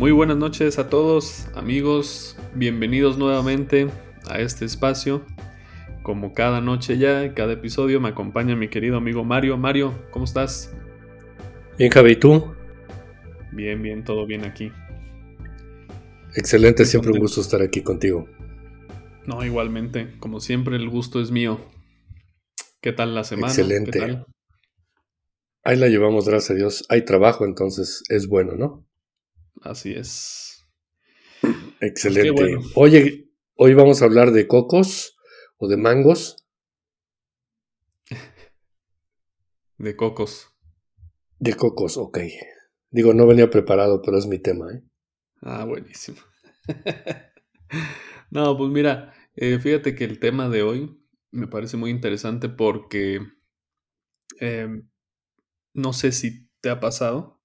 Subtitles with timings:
[0.00, 2.34] Muy buenas noches a todos, amigos.
[2.54, 3.90] Bienvenidos nuevamente
[4.30, 5.26] a este espacio.
[6.02, 9.58] Como cada noche ya, cada episodio, me acompaña mi querido amigo Mario.
[9.58, 10.72] Mario, ¿cómo estás?
[11.76, 12.54] Bien, Javi, ¿y tú?
[13.52, 14.72] Bien, bien, todo bien aquí.
[16.34, 18.26] Excelente, siempre un gusto estar aquí contigo.
[19.26, 21.60] No, igualmente, como siempre, el gusto es mío.
[22.80, 23.48] ¿Qué tal la semana?
[23.48, 24.24] Excelente.
[25.62, 26.86] Ahí la llevamos, gracias a Dios.
[26.88, 28.89] Hay trabajo, entonces es bueno, ¿no?
[29.62, 30.66] Así es.
[31.80, 32.58] Excelente.
[32.74, 35.16] Oye, hoy vamos a hablar de cocos
[35.56, 36.36] o de mangos.
[39.78, 40.48] De cocos.
[41.38, 42.18] De cocos, ok.
[42.90, 44.82] Digo, no venía preparado, pero es mi tema, ¿eh?
[45.40, 46.18] Ah, buenísimo.
[48.30, 53.20] no, pues mira, eh, fíjate que el tema de hoy me parece muy interesante porque
[54.38, 54.88] em,
[55.72, 57.39] no sé si te ha pasado,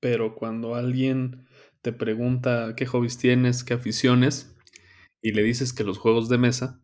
[0.00, 1.46] pero cuando alguien
[1.82, 4.56] te pregunta qué hobbies tienes, qué aficiones,
[5.20, 6.82] y le dices que los juegos de mesa,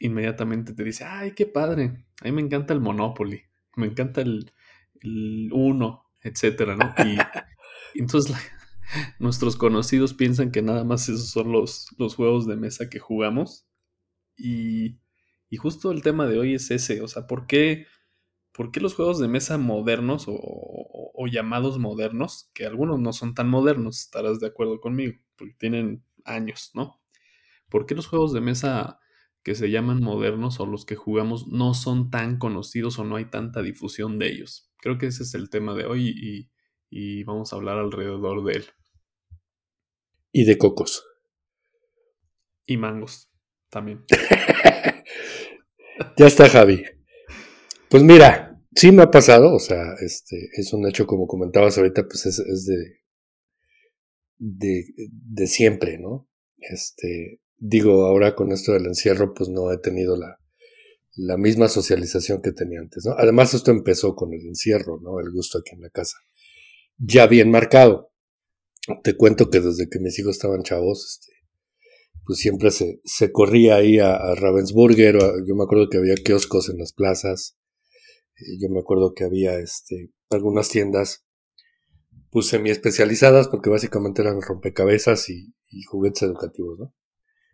[0.00, 3.42] inmediatamente te dice, ay, qué padre, a mí me encanta el Monopoly,
[3.76, 4.52] me encanta el,
[5.52, 6.94] Uno, etcétera, ¿no?
[7.04, 7.18] Y,
[7.98, 8.36] entonces
[9.18, 13.66] nuestros conocidos piensan que nada más esos son los, los juegos de mesa que jugamos.
[14.36, 14.98] Y,
[15.50, 17.86] y justo el tema de hoy es ese, o sea, ¿por qué
[18.58, 23.48] ¿por qué los juegos de mesa modernos o, llamados modernos, que algunos no son tan
[23.48, 27.00] modernos, estarás de acuerdo conmigo, porque tienen años, ¿no?
[27.68, 28.98] ¿Por qué los juegos de mesa
[29.44, 33.26] que se llaman modernos o los que jugamos no son tan conocidos o no hay
[33.26, 34.72] tanta difusión de ellos?
[34.78, 36.50] Creo que ese es el tema de hoy y,
[36.90, 38.64] y vamos a hablar alrededor de él.
[40.32, 41.04] Y de cocos.
[42.66, 43.30] Y mangos
[43.70, 44.02] también.
[46.16, 46.84] ya está, Javi.
[47.88, 48.47] Pues mira,
[48.78, 52.64] Sí me ha pasado, o sea, este, es un hecho como comentabas ahorita, pues es,
[54.38, 56.28] de, de, siempre, ¿no?
[56.58, 60.38] Este, digo, ahora con esto del encierro, pues no he tenido la,
[61.16, 63.16] la misma socialización que tenía antes, ¿no?
[63.18, 65.18] Además, esto empezó con el encierro, ¿no?
[65.18, 66.16] El gusto aquí en la casa.
[66.98, 68.12] Ya bien marcado.
[69.02, 71.32] Te cuento que desde que mis hijos estaban chavos, este,
[72.24, 76.68] pues siempre se, se corría ahí a, a Ravensburger, yo me acuerdo que había kioscos
[76.68, 77.57] en las plazas,
[78.58, 81.24] yo me acuerdo que había este, algunas tiendas
[82.30, 85.54] pues semi especializadas porque básicamente eran rompecabezas y,
[85.86, 86.94] juguetes educativos, ¿no?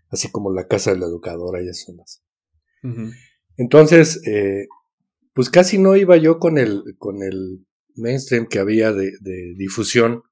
[0.09, 2.23] Así como la casa de la educadora y esas más.
[3.57, 4.69] Entonces, eh,
[5.33, 7.67] pues casi no iba yo con el, con el
[7.97, 9.13] mainstream que había de,
[9.57, 10.23] difusión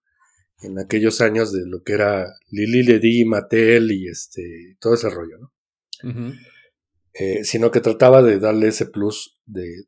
[0.60, 5.38] en aquellos años de lo que era Lili Ledy, Mattel y este, todo ese rollo,
[5.38, 5.52] ¿no?
[7.14, 9.84] Eh, sino que trataba de darle ese plus de,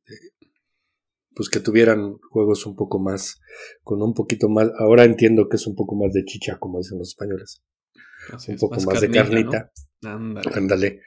[1.35, 3.41] pues que tuvieran juegos un poco más,
[3.83, 6.99] con un poquito más, ahora entiendo que es un poco más de chicha, como dicen
[6.99, 7.63] los españoles.
[8.49, 9.73] un poco más, de carnita.
[10.03, 11.01] Ándale.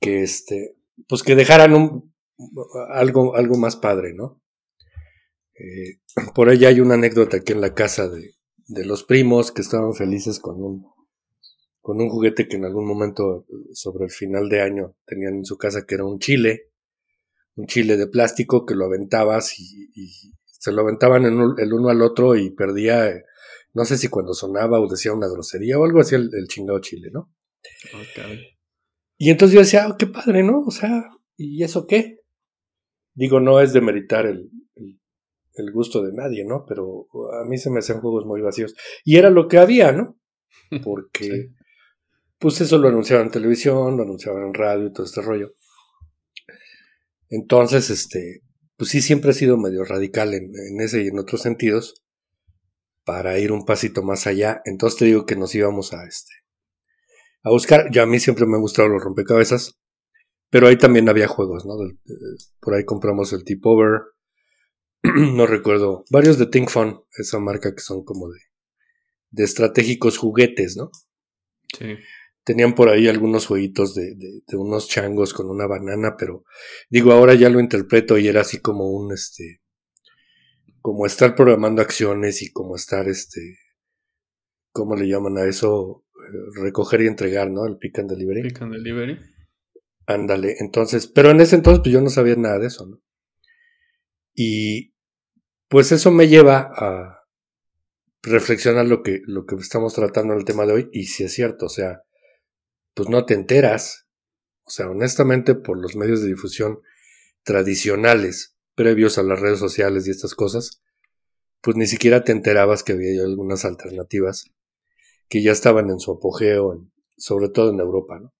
[0.00, 0.76] Que este,
[1.08, 2.14] pues que dejaran un,
[2.92, 4.42] algo, algo más padre, ¿no?
[5.54, 6.00] Eh,
[6.34, 8.34] por ella hay una anécdota aquí en la casa de,
[8.66, 10.86] de los primos que estaban felices con un,
[11.80, 15.56] con un juguete que en algún momento sobre el final de año tenían en su
[15.56, 16.70] casa que era un chile
[17.56, 19.90] un chile de plástico que lo aventabas y,
[20.44, 23.24] se lo aventaban en el uno al otro y perdía, eh,
[23.74, 27.10] no sé si cuando sonaba o decía una grosería o algo así el, chingado chile,
[27.12, 27.34] ¿no?
[29.18, 30.60] Y entonces yo decía, oh, qué padre, ¿no?
[30.60, 32.20] O sea, ¿y eso qué?
[33.14, 34.50] Digo, no es de meritar el,
[35.54, 36.64] el, gusto de nadie, ¿no?
[36.66, 37.08] Pero
[37.40, 38.74] a mí se me hacían juegos muy vacíos.
[39.04, 40.18] Y era lo que había, ¿no?
[40.82, 41.50] Porque,
[42.38, 45.52] pues eso lo anunciaban en televisión, lo anunciaban en radio y todo este rollo.
[47.28, 48.42] Entonces, este,
[48.76, 52.04] pues sí, siempre ha sido medio radical en, ese y en otros sentidos
[53.04, 54.60] para ir un pasito más allá.
[54.64, 56.32] Entonces te digo que nos íbamos a este
[57.44, 57.90] a buscar.
[57.92, 59.78] Ya a mí siempre me han gustado los rompecabezas,
[60.50, 61.74] pero ahí también había juegos, ¿no?
[62.60, 64.00] por ahí compramos el Tip Over.
[65.02, 66.04] no recuerdo.
[66.10, 68.40] Varios de Think Fun, esa marca que son como de,
[69.30, 70.90] de estratégicos juguetes, ¿no?
[71.78, 71.96] Sí.
[72.44, 76.44] Tenían por ahí algunos jueguitos de, de, unos changos con una banana, pero
[76.90, 79.62] digo, ahora ya lo interpreto y era así como un, este,
[80.80, 83.56] como estar programando acciones y como estar, este,
[84.72, 86.04] ¿cómo le llaman a eso?
[86.14, 87.66] Eh, recoger y entregar, ¿no?
[87.66, 88.42] El pick and delivery.
[88.42, 89.18] Pick and delivery.
[90.06, 93.00] Ándale, entonces, pero en ese entonces pues yo no sabía nada de eso, ¿no?
[94.34, 94.94] Y
[95.68, 97.24] pues eso me lleva a
[98.22, 101.32] reflexionar lo que, lo que estamos tratando en el tema de hoy, y si es
[101.32, 102.02] cierto, o sea,
[102.94, 104.06] pues no te enteras.
[104.64, 106.80] O sea, honestamente, por los medios de difusión
[107.42, 110.82] tradicionales, previos a las redes sociales y estas cosas,
[111.60, 114.50] pues ni siquiera te enterabas que había algunas alternativas
[115.28, 116.86] que ya estaban en su apogeo,
[117.16, 118.34] sobre todo en Europa, ¿no?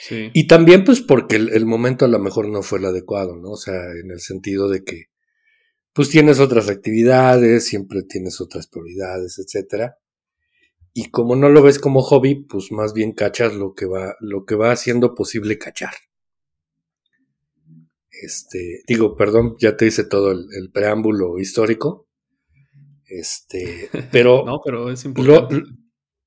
[0.00, 0.30] Sí.
[0.32, 3.50] Y también pues porque el, momento a lo mejor no fue el adecuado, ¿no?
[3.50, 5.06] O sea, en el sentido de que
[5.92, 9.98] pues tienes otras actividades, siempre tienes otras prioridades, etcétera.
[10.94, 14.44] Y como no lo ves como hobby, pues más bien cachas lo que va, lo
[14.44, 15.94] que va haciendo posible cachar.
[18.20, 22.08] Este, digo, perdón, ya te hice todo el, preámbulo histórico.
[23.06, 24.44] Este, pero.
[24.44, 25.62] no, pero es importante.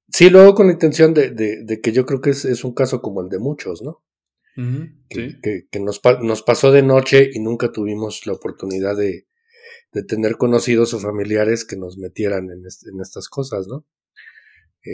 [0.07, 3.29] sí, luego con la intención de, que yo creo que es, un caso como el
[3.29, 4.03] de muchos, ¿no?
[5.09, 9.27] que, nos, nos, pasó de noche y nunca tuvimos la oportunidad de,
[10.07, 13.85] tener conocidos o familiares que nos metieran en, en estas cosas, ¿no?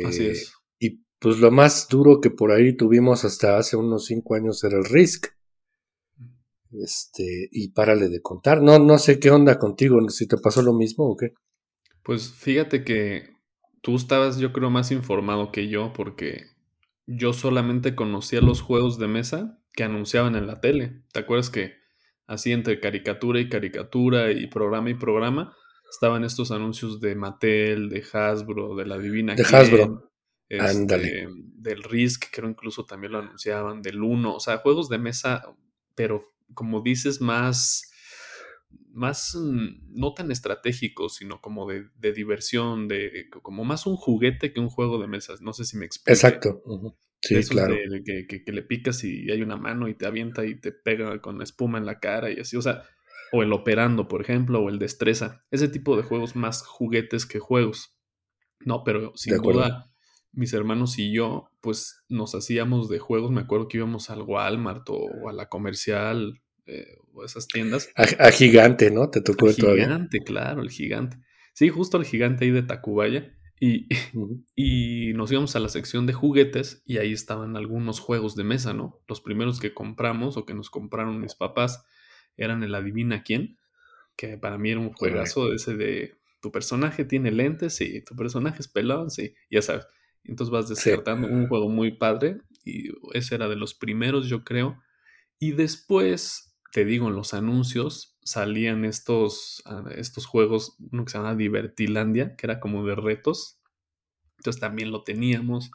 [0.06, 0.54] Así eh, es.
[0.80, 4.78] Y pues lo más duro que por ahí tuvimos hasta hace unos cinco años era
[4.78, 5.28] el Risk.
[6.72, 8.62] Este, y párale de contar.
[8.62, 11.34] No, no sé qué onda contigo, si te pasó lo mismo o qué.
[12.04, 13.30] Pues fíjate que
[13.82, 16.46] tú estabas, yo creo, más informado que yo, porque
[17.06, 21.04] yo solamente conocía los juegos de mesa que anunciaban en la tele.
[21.14, 21.74] ¿Te acuerdas que
[22.26, 25.56] así entre caricatura y caricatura y programa y programa
[25.90, 29.36] estaban estos anuncios de Mattel, de Hasbro, de la Divina.
[29.36, 30.12] De Hasbro.
[30.50, 35.44] Este, del Risk, creo incluso también lo anunciaban, del Uno, o sea, juegos de mesa,
[35.94, 36.24] pero
[36.54, 37.92] como dices, más,
[38.94, 44.62] más, mm, no tan estratégicos, sino como de, diversión, de, como más un juguete que
[44.62, 46.14] un juego de mesas, no sé si me explico.
[46.14, 46.64] Exacto.
[47.20, 47.76] Sí, claro.
[48.06, 51.42] que, que, le picas y hay una mano y te avienta y te pega con
[51.42, 52.84] espuma en la cara y así, o sea,
[53.32, 55.44] o el operando, por ejemplo, o el destreza.
[55.52, 57.98] Ese tipo de juegos más juguetes que juegos.
[58.62, 59.92] No, pero sin duda,
[60.32, 63.32] mis hermanos y yo, pues nos hacíamos de juegos.
[63.32, 67.90] Me acuerdo que íbamos al Walmart o, a la comercial eh, o esas tiendas.
[67.96, 69.10] A, gigante, ¿no?
[69.10, 71.18] Te tocó el Gigante, claro, el gigante.
[71.54, 73.34] Sí, justo el gigante ahí de Tacubaya.
[73.60, 73.88] Y,
[74.56, 78.74] y, nos íbamos a la sección de juguetes y ahí estaban algunos juegos de mesa,
[78.74, 79.02] ¿no?
[79.08, 81.84] Los primeros que compramos o que nos compraron mis papás
[82.38, 83.58] eran el adivina quién,
[84.16, 88.60] que para mí era un juegazo ese de tu personaje tiene lentes, sí, tu personaje
[88.60, 89.86] es pelón, sí, ya sabes.
[90.24, 94.82] Entonces vas descartando un juego muy padre y ese era de los primeros, yo creo.
[95.40, 101.18] Y después, te digo, en los anuncios salían estos, ah, estos juegos, uno que se
[101.18, 103.60] llama Divertilandia, que era como de retos.
[104.38, 105.72] Entonces también lo teníamos.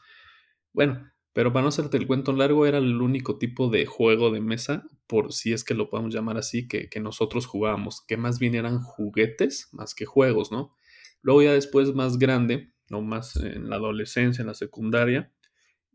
[0.71, 4.39] Bueno, pero para no hacerte el cuento largo, era el único tipo de juego de
[4.39, 8.53] mesa, por si es que lo podemos llamar así, que, nosotros jugábamos, que más bien
[8.53, 10.75] eran juguetes más que juegos, ¿no?
[11.21, 15.33] Luego ya después más grande, no más en la adolescencia, en la secundaria,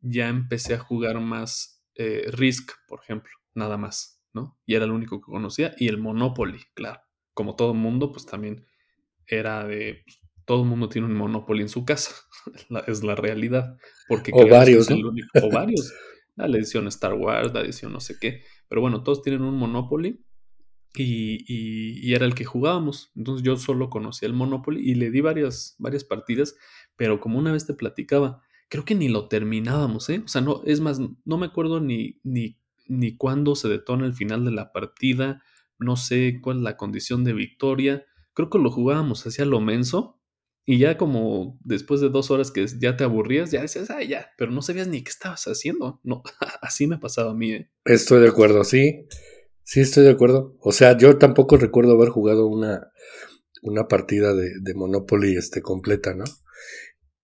[0.00, 4.58] ya empecé a jugar más eh, Risk, por ejemplo, nada más, ¿no?
[4.67, 7.00] Y era el único que conocía, y el Monopoly, claro.
[7.32, 8.67] Como todo mundo, pues también
[9.26, 12.11] era de, pues, todo el mundo tiene un Monopoly en su casa,
[12.87, 13.77] es la realidad.
[14.09, 15.93] Porque o varios, o varios.
[16.37, 18.45] La edición Star Wars, la edición no sé qué.
[18.67, 20.25] Pero bueno, todos tienen un Monopoly
[20.95, 23.12] y, y, era el que jugábamos.
[23.15, 26.56] Entonces yo solo conocía el Monopoly y le di varias, varias partidas,
[26.97, 28.41] pero como una vez te platicaba,
[28.71, 30.23] creo que ni lo terminábamos, ¿eh?
[30.25, 34.15] O sea, no, es más, no me acuerdo ni, ni, ni cuándo se detona el
[34.15, 35.43] final de la partida,
[35.79, 38.06] no sé cuál es la condición de victoria.
[38.32, 40.18] Creo que lo jugábamos hacia lo menso
[40.70, 44.29] y ya como después de dos horas que ya te aburrías, ya decías, ah, ya,
[44.37, 45.98] pero no sabías ni qué estabas haciendo.
[46.05, 46.22] No,
[46.60, 47.53] así me ha pasado a mí.
[47.53, 47.70] ¿eh?
[47.87, 49.06] Estoy de acuerdo, sí.
[49.63, 50.58] Sí, estoy de acuerdo.
[50.60, 52.93] O sea, yo tampoco recuerdo haber jugado una,
[53.63, 56.25] una partida de, Monopoly este, completa, ¿no?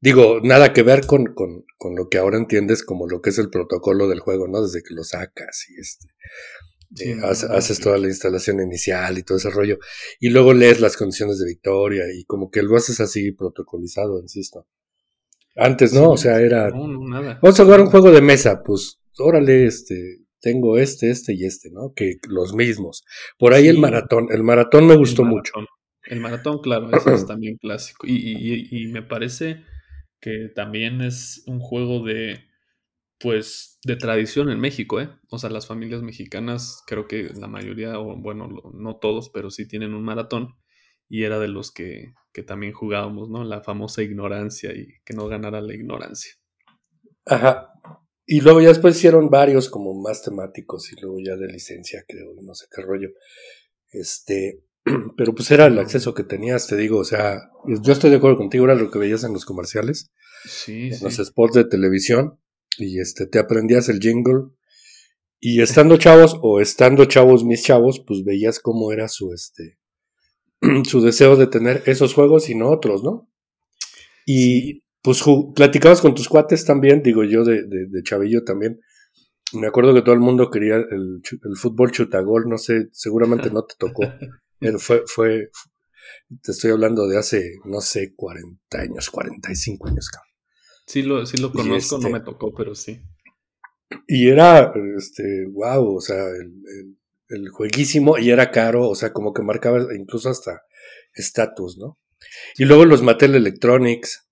[0.01, 3.37] Digo, nada que ver con, con, con, lo que ahora entiendes como lo que es
[3.37, 4.63] el protocolo del juego, ¿no?
[4.63, 6.07] Desde que lo sacas y este.
[7.01, 9.79] Eh, haces toda la instalación inicial y todo ese rollo.
[10.21, 14.67] Y luego lees las condiciones de victoria y como que lo haces así protocolizado, insisto.
[15.57, 16.71] Antes no, o sea, era...
[16.71, 21.71] Vamos a jugar un juego de mesa, pues órale, este, tengo este, este y este,
[21.71, 21.93] ¿no?
[21.95, 23.05] Que los mismos.
[23.39, 25.53] Por ahí el maratón, el maratón me gustó mucho.
[26.07, 28.07] El maratón, claro, ese es también clásico.
[28.07, 29.63] y, y me parece
[30.21, 32.41] que también es un juego de
[33.19, 35.11] pues de tradición en México, ¿eh?
[35.31, 39.67] O sea, las familias mexicanas, creo que la mayoría, o bueno, no todos, pero sí
[39.67, 40.55] tienen un maratón
[41.09, 43.45] y era de los que, que también jugábamos, ¿no?
[43.45, 46.33] La famosa ignorancia y que no ganara la ignorancia.
[47.27, 47.71] Ajá.
[48.27, 52.35] Y luego ya después hicieron varios como más temáticos y luego ya de licencia, creo,
[52.43, 53.11] no sé qué rollo.
[53.93, 54.65] Este,
[55.17, 58.39] pero pues era el acceso que tenías, te digo, o sea, yo estoy de acuerdo
[58.39, 60.11] contigo, era lo que veías en los comerciales,
[60.45, 62.39] sí, en los spots de televisión,
[62.79, 64.51] y este, te aprendías el jingle.
[65.41, 69.79] Y estando chavos, o estando chavos mis chavos, pues veías cómo era su, este,
[70.89, 73.31] su deseo de tener esos juegos y no otros, ¿no?
[74.27, 75.23] Y, pues
[75.55, 78.81] platicabas con tus cuates también, digo yo de, de, Chavillo también.
[79.53, 83.65] Me acuerdo que todo el mundo quería el, el fútbol chutagol, no sé, seguramente no
[83.67, 84.03] te tocó.
[84.79, 85.51] fue, fue,
[86.43, 90.34] te estoy hablando de hace, no sé, 40 años, 45 años, cabrón.
[90.87, 93.01] Sí lo, sí lo conozco, no este me tocó, pero sí.
[94.07, 96.97] Y era, este, wow, o sea, el,
[97.29, 100.63] el, jueguísimo y era caro, o sea, como que marcaba incluso hasta
[101.15, 101.99] estatus, ¿no?
[102.57, 104.29] Y luego los Mattel Electronics,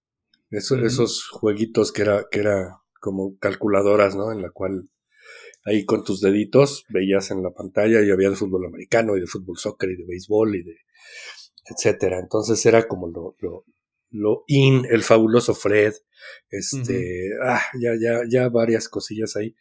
[0.50, 4.32] esos jueguitos que era, que era como calculadoras, ¿no?
[4.32, 4.88] En la cual
[5.64, 9.26] ahí con tus deditos veías en la pantalla y había de fútbol americano y de
[9.26, 10.76] fútbol soccer y de béisbol y de
[11.64, 12.18] etcétera.
[12.18, 13.64] Entonces era como lo, lo,
[14.12, 15.95] lo in, el fabuloso Fred,
[16.50, 19.57] este, ah, ya, ya, ya varias cosillas ahí.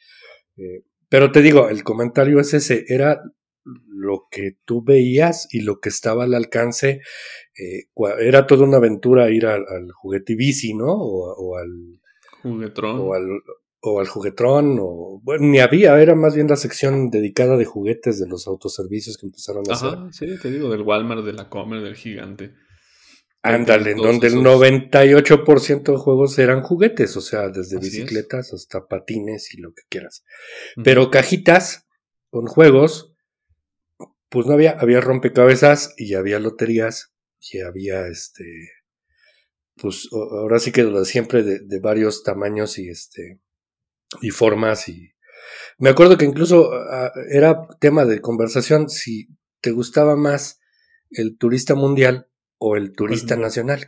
[0.58, 3.22] Eh, pero te digo, el comentario es ese, era
[3.88, 7.01] lo que tú veías y lo que estaba al alcance,
[7.58, 7.88] eh,
[8.20, 10.93] era toda una aventura ir al, al juguetivici, ¿no?
[10.93, 12.00] O, al
[12.41, 13.00] juguetrón.
[13.00, 13.27] O al,
[13.81, 18.20] o al juguetrón, o bueno, ni había, era más bien la sección dedicada de juguetes
[18.20, 21.81] de los autoservicios que empezaron a Ajá, Sí, te digo, del Walmart, de la Comer,
[21.81, 22.53] del gigante.
[23.43, 29.53] Ándale, en donde el 98% de juegos eran juguetes, o sea, desde bicicletas hasta patines
[29.53, 30.24] y lo que quieras.
[30.83, 31.88] Pero cajitas
[32.29, 33.12] con juegos
[34.31, 37.12] pues no había, había rompecabezas y había loterías
[37.51, 38.45] y había este,
[39.75, 43.41] pues ahora sí que siempre de, varios tamaños y este,
[44.21, 45.12] y formas y
[45.77, 46.71] me acuerdo que incluso
[47.29, 49.27] era tema de conversación si
[49.60, 50.62] te gustaba más
[51.10, 52.30] el turista mundial
[52.62, 53.86] o el turista nacional,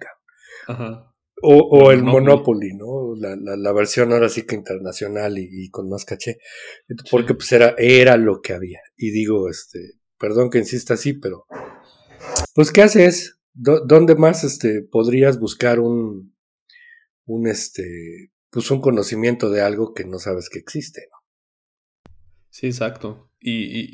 [0.67, 1.13] Ajá.
[1.41, 2.73] O, o el, Monopoly.
[2.73, 3.15] ¿no?
[3.15, 6.37] La, la, versión ahora sí que internacional y, y con más caché.
[7.11, 8.79] Porque pues era, era lo que había.
[8.95, 11.45] Y digo, este, Perdón que insista así, pero.
[12.55, 13.41] Pues, ¿qué haces?
[13.53, 16.33] ¿Dónde más este, podrías buscar un.
[17.25, 18.31] un este.
[18.49, 21.17] Pues un conocimiento de algo que no sabes que existe, ¿no?
[22.51, 23.31] Sí, exacto.
[23.41, 23.89] Y,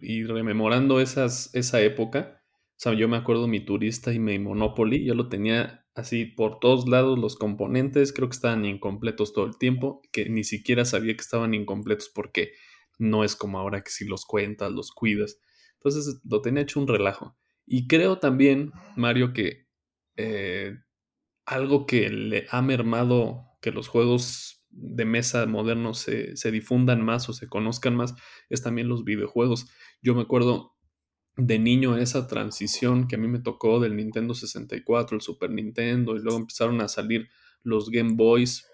[0.00, 2.37] y, rememorando esas, esa época,
[2.80, 6.88] sea, yo me acuerdo mi turista y mi Monopoly, yo lo tenía así por todos
[6.88, 11.22] lados, los componentes creo que estaban incompletos todo el tiempo, que ni siquiera sabía que
[11.22, 12.52] estaban incompletos porque
[12.98, 15.40] no es como ahora que si los cuentas, los cuidas.
[15.74, 17.36] Entonces lo tenía hecho un relajo.
[17.66, 19.66] Y creo también, Mario, que
[20.16, 20.76] eh,
[21.46, 27.28] algo que le ha mermado que los juegos de mesa modernos se, se, difundan más
[27.28, 28.14] o se conozcan más
[28.48, 29.68] es también los videojuegos.
[30.00, 30.77] Yo me acuerdo
[31.38, 36.16] de niño esa transición que a mí me tocó del Nintendo 64, el Super Nintendo,
[36.16, 37.28] y luego empezaron a salir
[37.62, 38.66] los Game Boys.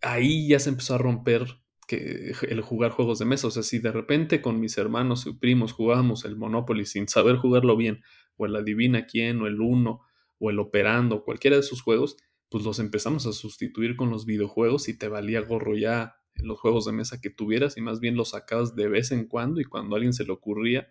[0.00, 1.46] Ahí ya se empezó a romper
[1.88, 3.46] el jugar juegos de mesa.
[3.46, 7.36] O sea, si de repente con mis hermanos y primos jugábamos el Monopoly sin saber
[7.36, 8.02] jugarlo bien,
[8.36, 10.00] o el Adivina quién, o el Uno,
[10.38, 12.16] o el Operando, cualquiera de esos juegos,
[12.48, 16.86] pues los empezamos a sustituir con los videojuegos y te valía gorro ya los juegos
[16.86, 19.94] de mesa que tuvieras y más bien los sacabas de vez en cuando y cuando
[19.94, 20.90] a alguien se le ocurría,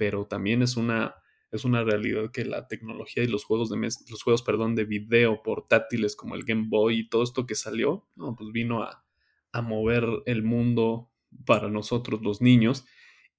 [0.00, 1.14] pero también es una
[1.52, 5.42] es una realidad que la tecnología y los juegos de los juegos, perdón, de video
[5.42, 9.04] portátiles como el Game Boy y todo esto que salió, no, pues vino a,
[9.52, 11.10] a mover el mundo
[11.44, 12.86] para nosotros los niños.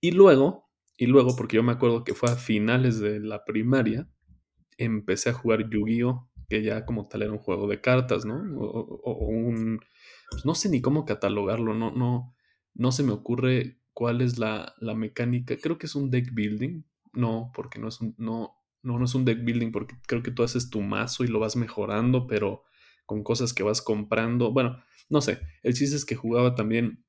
[0.02, 4.08] Y luego, y luego, porque yo me acuerdo que fue a finales de la primaria,
[4.78, 6.30] empecé a jugar Yu-Gi-Oh!
[6.48, 8.36] que ya como tal era un juego de cartas, ¿no?
[8.60, 9.80] O, un...
[10.30, 12.36] Pues no sé ni cómo catalogarlo, no, no,
[12.76, 15.58] no se me ocurre cuál es la, la, mecánica.
[15.58, 16.84] Creo que es un deck building.
[17.14, 20.32] No, porque no es un, no, no, no es un deck building, porque creo que
[20.32, 22.64] tú haces tu mazo y lo vas mejorando, pero
[23.06, 24.52] con cosas que vas comprando.
[24.52, 27.04] Bueno, no sé, el chiste es que jugaba también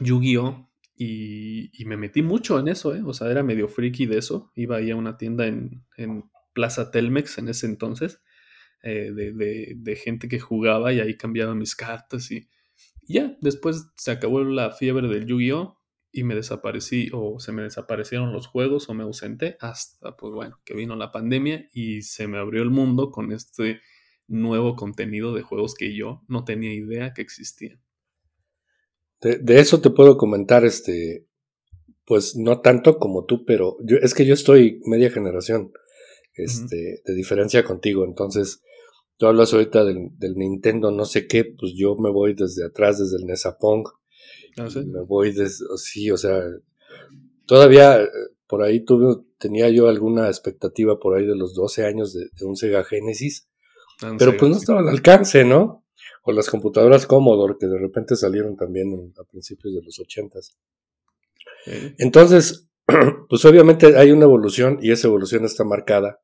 [0.00, 0.68] Yu-Gi-Oh!
[1.00, 3.02] Y, me metí mucho en eso, ¿eh?
[3.04, 4.50] O sea, era medio friki de eso.
[4.56, 5.84] Iba ahí a una tienda en,
[6.52, 8.20] Plaza Telmex en ese entonces,
[8.82, 12.48] eh, de, gente que jugaba y ahí cambiaba mis cartas y,
[13.06, 15.77] ya, después se acabó la fiebre del Yu-Gi-Oh!
[16.10, 20.60] Y me desaparecí o se me desaparecieron los juegos o me ausenté hasta, pues bueno,
[20.64, 23.80] que vino la pandemia y se me abrió el mundo con este
[24.26, 27.80] nuevo contenido de juegos que yo no tenía idea que existían.
[29.20, 31.26] De, eso te puedo comentar, este,
[32.04, 35.72] pues no tanto como tú, pero yo, es que yo estoy media generación,
[36.34, 38.62] este, de diferencia contigo, entonces
[39.16, 43.16] tú hablas ahorita del, Nintendo no sé qué, pues yo me voy desde atrás, desde
[43.16, 43.84] el Nesapong,
[44.56, 46.42] ¿Ah, me voy desde, sí, o sea,
[47.46, 48.08] todavía eh,
[48.46, 52.46] por ahí tuve, tenía yo alguna expectativa por ahí de los 12 años de, de
[52.46, 53.48] un Sega Genesis,
[54.18, 55.84] pero pues no estaba al alcance, ¿no?
[56.22, 60.56] O las computadoras Commodore que de repente salieron también a principios de los ochentas.
[61.98, 62.68] Entonces,
[63.28, 66.20] pues obviamente hay una evolución y esa evolución está marcada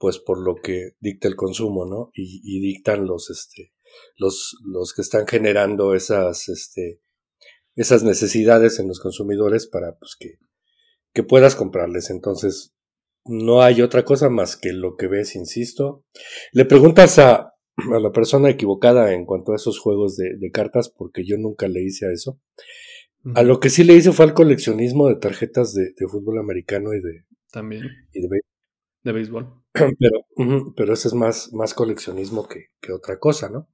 [0.00, 2.10] pues por lo que dicta el consumo, ¿no?
[2.14, 3.74] Y, dictan los, este,
[4.16, 7.02] los, los que están generando esas, este,
[7.80, 10.38] esas necesidades en los consumidores para pues que,
[11.14, 12.10] que puedas comprarles.
[12.10, 12.74] Entonces,
[13.24, 16.04] no hay otra cosa más que lo que ves, insisto.
[16.52, 21.24] Le preguntas a, a la persona equivocada en cuanto a esos juegos de, cartas, porque
[21.24, 22.38] yo nunca le hice a eso.
[23.34, 27.00] A lo que sí le hice fue al coleccionismo de tarjetas de, fútbol americano y
[27.00, 27.24] de.
[27.50, 27.84] También.
[28.12, 28.40] Y de,
[29.04, 29.59] de béisbol.
[29.98, 30.26] Pero,
[30.76, 33.68] pero ese es más, más coleccionismo que, otra cosa, ¿no?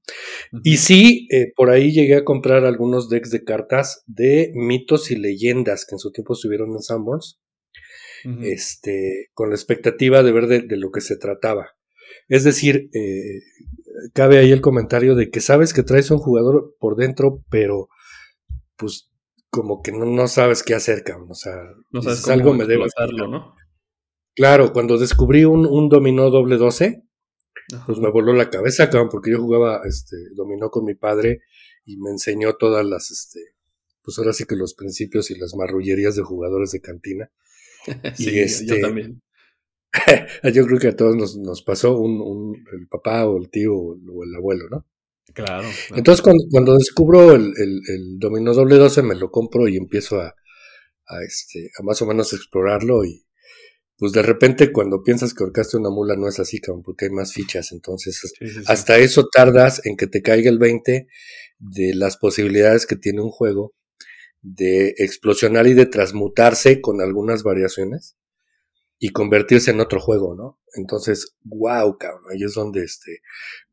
[0.63, 5.17] Y sí, eh, por ahí llegué a comprar algunos decks de cartas de mitos y
[5.17, 7.41] leyendas que en su tiempo estuvieron en Sanborns.
[8.43, 11.77] Este, con la expectativa de ver de, lo que se trataba.
[12.29, 13.41] Es decir, eh,
[14.15, 17.89] cabe ahí el comentario de que sabes que traes un jugador por dentro, pero
[18.77, 19.13] pues
[19.49, 21.31] como que no, sabes qué hacer, cabrón.
[21.31, 21.55] O sea,
[21.93, 22.87] no sabes algo me debe
[23.29, 23.55] ¿no?
[24.37, 27.03] Claro, cuando descubrí un, un dominó doble 12,
[27.87, 31.41] pues me voló la cabeza, cabrón, porque yo jugaba este dominó con mi padre
[31.87, 33.41] y me enseñó todas las, este,
[34.03, 37.31] pues ahora sí que los principios y las marrullerías de jugadores de cantina.
[38.15, 39.23] sí, y este, yo también.
[40.53, 43.75] yo creo que a todos nos, nos pasó un, un, el papá o el tío
[43.75, 44.87] o el abuelo, ¿no?
[45.33, 45.67] Claro.
[45.95, 50.21] Entonces cuando, cuando descubro el, el, el, dominó doble 12 me lo compro y empiezo
[50.21, 50.35] a,
[51.07, 53.26] a, este, a más o menos explorarlo y
[53.99, 57.11] pues de repente cuando piensas que orcaste una mula no es así, cabrón, porque hay
[57.11, 57.73] más fichas.
[57.73, 58.35] Entonces,
[58.67, 61.09] hasta eso tardas en que te caiga el 20
[61.59, 63.75] de las posibilidades que tiene un juego
[64.43, 68.17] de explosionar y de transmutarse con algunas variaciones
[68.99, 70.61] y convertirse en otro juego, ¿no?
[70.75, 73.23] Entonces, wow, cabrón, ahí es donde este,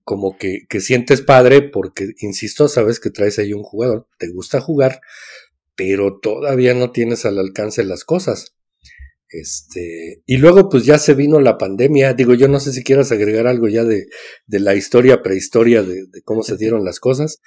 [0.03, 4.61] como que, que sientes padre porque, insisto, sabes que traes ahí un jugador, te gusta
[4.61, 5.01] jugar,
[5.75, 8.55] pero todavía no tienes al alcance las cosas.
[9.33, 12.13] Este, y luego pues ya se vino la pandemia.
[12.13, 14.05] Digo, yo no sé si quieras agregar algo ya de,
[14.45, 17.41] de la historia, prehistoria de, de, cómo se dieron las cosas.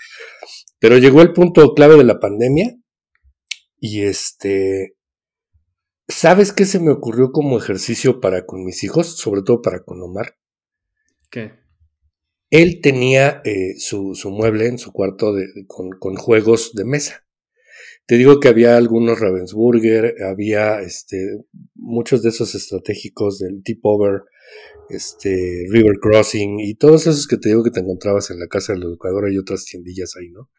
[0.81, 2.75] Pero llegó el punto clave de la pandemia.
[3.79, 4.97] Y este,
[6.09, 9.17] ¿sabes qué se me ocurrió como ejercicio para con mis hijos?
[9.17, 10.37] Sobre todo para con Omar.
[11.31, 11.53] ¿Qué?
[12.51, 17.26] Él tenía eh, su, su, mueble en su cuarto de, con, con juegos de mesa.
[18.07, 24.23] Te digo que había algunos Ravensburger, había este, muchos de esos estratégicos del Deep Over,
[24.89, 28.73] este, River Crossing y todos esos que te digo que te encontrabas en la casa
[28.73, 29.27] del educador.
[29.27, 30.51] Hay otras tiendillas ahí, ¿no?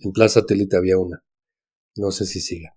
[0.00, 1.24] En Plaza Satélite había una.
[1.96, 2.76] No sé si siga.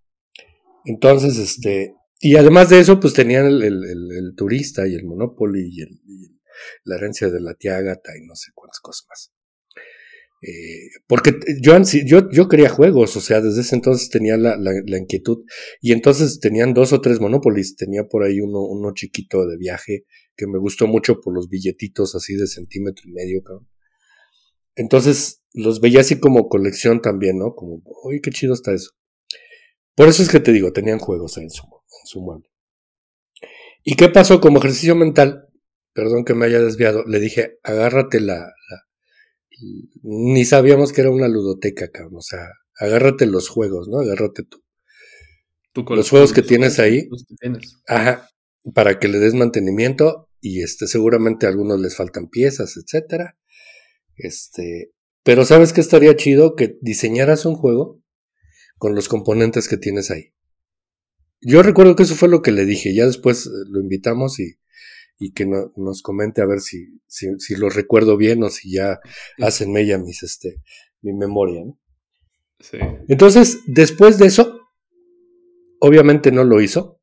[0.85, 6.39] Entonces, este, y además de eso, pues tenían el, turista y el Monopoly y, y,
[6.83, 9.34] la herencia de la tía Agatha y no sé cuántas cosas más.
[10.47, 14.97] Eh, porque yo, yo, yo quería juegos, o sea, desde ese entonces tenía la, la,
[14.99, 15.43] inquietud.
[15.81, 17.75] Y entonces tenían dos o tres Monopolis.
[17.75, 20.05] Tenía por ahí uno, uno chiquito de viaje
[20.35, 23.67] que me gustó mucho por los billetitos así de centímetro y medio, cabrón.
[24.75, 27.55] Entonces los veía así como colección también, ¿no?
[27.55, 28.91] Como, uy, qué chido está eso.
[29.95, 32.47] Por eso es que te digo, tenían juegos en su, en su mueble.
[33.83, 35.47] ¿Y qué pasó como ejercicio mental?
[35.93, 37.03] Perdón que me haya desviado.
[37.07, 38.51] Le dije, agárrate la,
[40.03, 42.17] ni sabíamos que era una ludoteca, cabrón.
[42.17, 43.99] O sea, agárrate los juegos, ¿no?
[43.99, 44.63] Agárrate tú.
[45.93, 47.09] los juegos que tienes ahí.
[47.87, 48.29] Ajá.
[48.73, 50.29] Para que le des mantenimiento.
[50.41, 53.37] Y este, seguramente a algunos les faltan piezas, etcétera.
[54.15, 54.91] Este.
[55.23, 56.55] Pero ¿sabes qué estaría chido?
[56.55, 58.01] Que diseñaras un juego
[58.77, 60.33] con los componentes que tienes ahí.
[61.41, 62.93] Yo recuerdo que eso fue lo que le dije.
[62.93, 64.57] Ya después eh, lo invitamos y
[65.17, 68.99] y que nos comente a ver si, si, lo recuerdo bien o si ya
[69.39, 70.61] hacen mella mis, este,
[71.01, 71.63] mi memoria.
[72.59, 72.77] Sí.
[73.07, 74.59] Entonces, después de eso,
[75.79, 76.99] obviamente no lo hizo,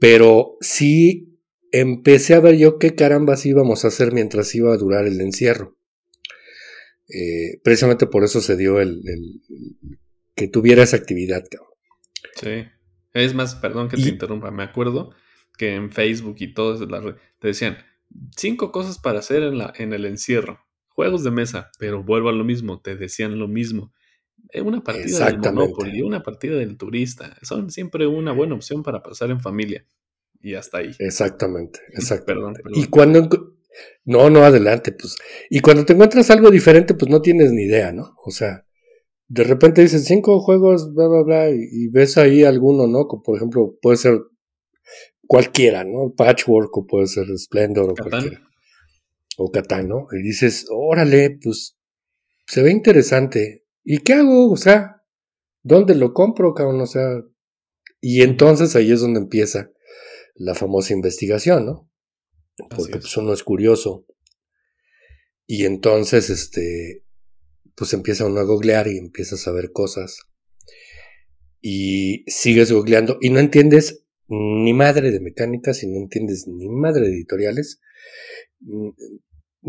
[0.00, 1.38] pero sí
[1.70, 5.76] empecé a ver yo qué carambas íbamos a hacer mientras iba a durar el encierro.
[7.08, 9.00] Eh, precisamente por eso se dio el,
[10.34, 11.44] que tuviera esa actividad.
[12.40, 12.64] Sí.
[13.12, 15.14] Es más, perdón que te interrumpa, me acuerdo
[15.56, 16.86] que en Facebook y todo eso,
[17.38, 17.78] te decían
[18.36, 20.60] cinco cosas para hacer en, la, en el encierro.
[20.88, 23.92] Juegos de mesa, pero vuelvo a lo mismo, te decían lo mismo.
[24.50, 29.02] Eh, una partida del Monopoly, una partida del turista, son siempre una buena opción para
[29.02, 29.86] pasar en familia.
[30.40, 30.92] Y hasta ahí.
[30.98, 32.62] Exactamente, exactamente.
[32.74, 33.28] Y cuando...
[34.06, 35.16] No, no, adelante, pues.
[35.50, 38.14] Y cuando te encuentras algo diferente, pues no tienes ni idea, ¿no?
[38.24, 38.64] O sea,
[39.28, 43.06] de repente dices cinco juegos, bla, bla, bla, y, y ves ahí alguno, ¿no?
[43.06, 44.18] Como por ejemplo, puede ser
[45.26, 46.12] cualquiera, ¿no?
[46.16, 48.42] Patchwork o puede ser Splendor o cualquiera.
[49.36, 50.06] O Catán, ¿no?
[50.12, 51.76] Y dices, órale, pues
[52.46, 53.64] se ve interesante.
[53.84, 54.50] ¿Y qué hago?
[54.50, 55.02] O sea,
[55.62, 56.80] ¿dónde lo compro, cabrón?
[56.80, 57.22] O sea,
[58.00, 59.70] y entonces ahí es donde empieza
[60.34, 61.90] la famosa investigación, ¿no?
[62.70, 64.06] porque pues uno es curioso.
[65.46, 67.04] Y entonces, este,
[67.74, 70.20] pues empieza uno a googlear y empiezas a ver cosas.
[71.60, 77.08] Y sigues googleando y no entiendes ni madre de mecánicas y no entiendes ni madre
[77.08, 77.80] de editoriales.
[78.60, 78.90] Mm,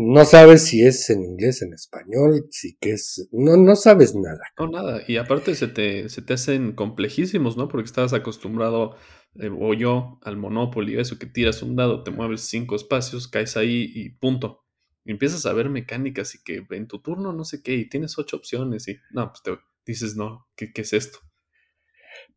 [0.00, 3.28] no sabes si es en inglés, en español, si que es.
[3.32, 4.42] No, no sabes nada.
[4.56, 5.02] No, nada.
[5.08, 7.66] Y aparte se te, se te hacen complejísimos, ¿no?
[7.66, 8.94] Porque estabas acostumbrado,
[9.40, 13.56] eh, o yo, al Monopoly, eso que tiras un dado, te mueves cinco espacios, caes
[13.56, 14.64] ahí y punto.
[15.04, 18.16] Y empiezas a ver mecánicas y que en tu turno no sé qué, y tienes
[18.18, 18.98] ocho opciones y.
[19.10, 21.18] No, pues te dices, no, ¿qué, qué es esto?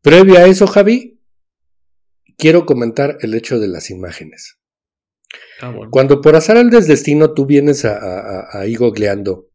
[0.00, 1.21] Previo a eso, Javi,
[2.36, 4.58] quiero comentar el hecho de las imágenes.
[5.60, 9.48] Ah, Cuando por azar el destino tú vienes a, a, a, ir googleando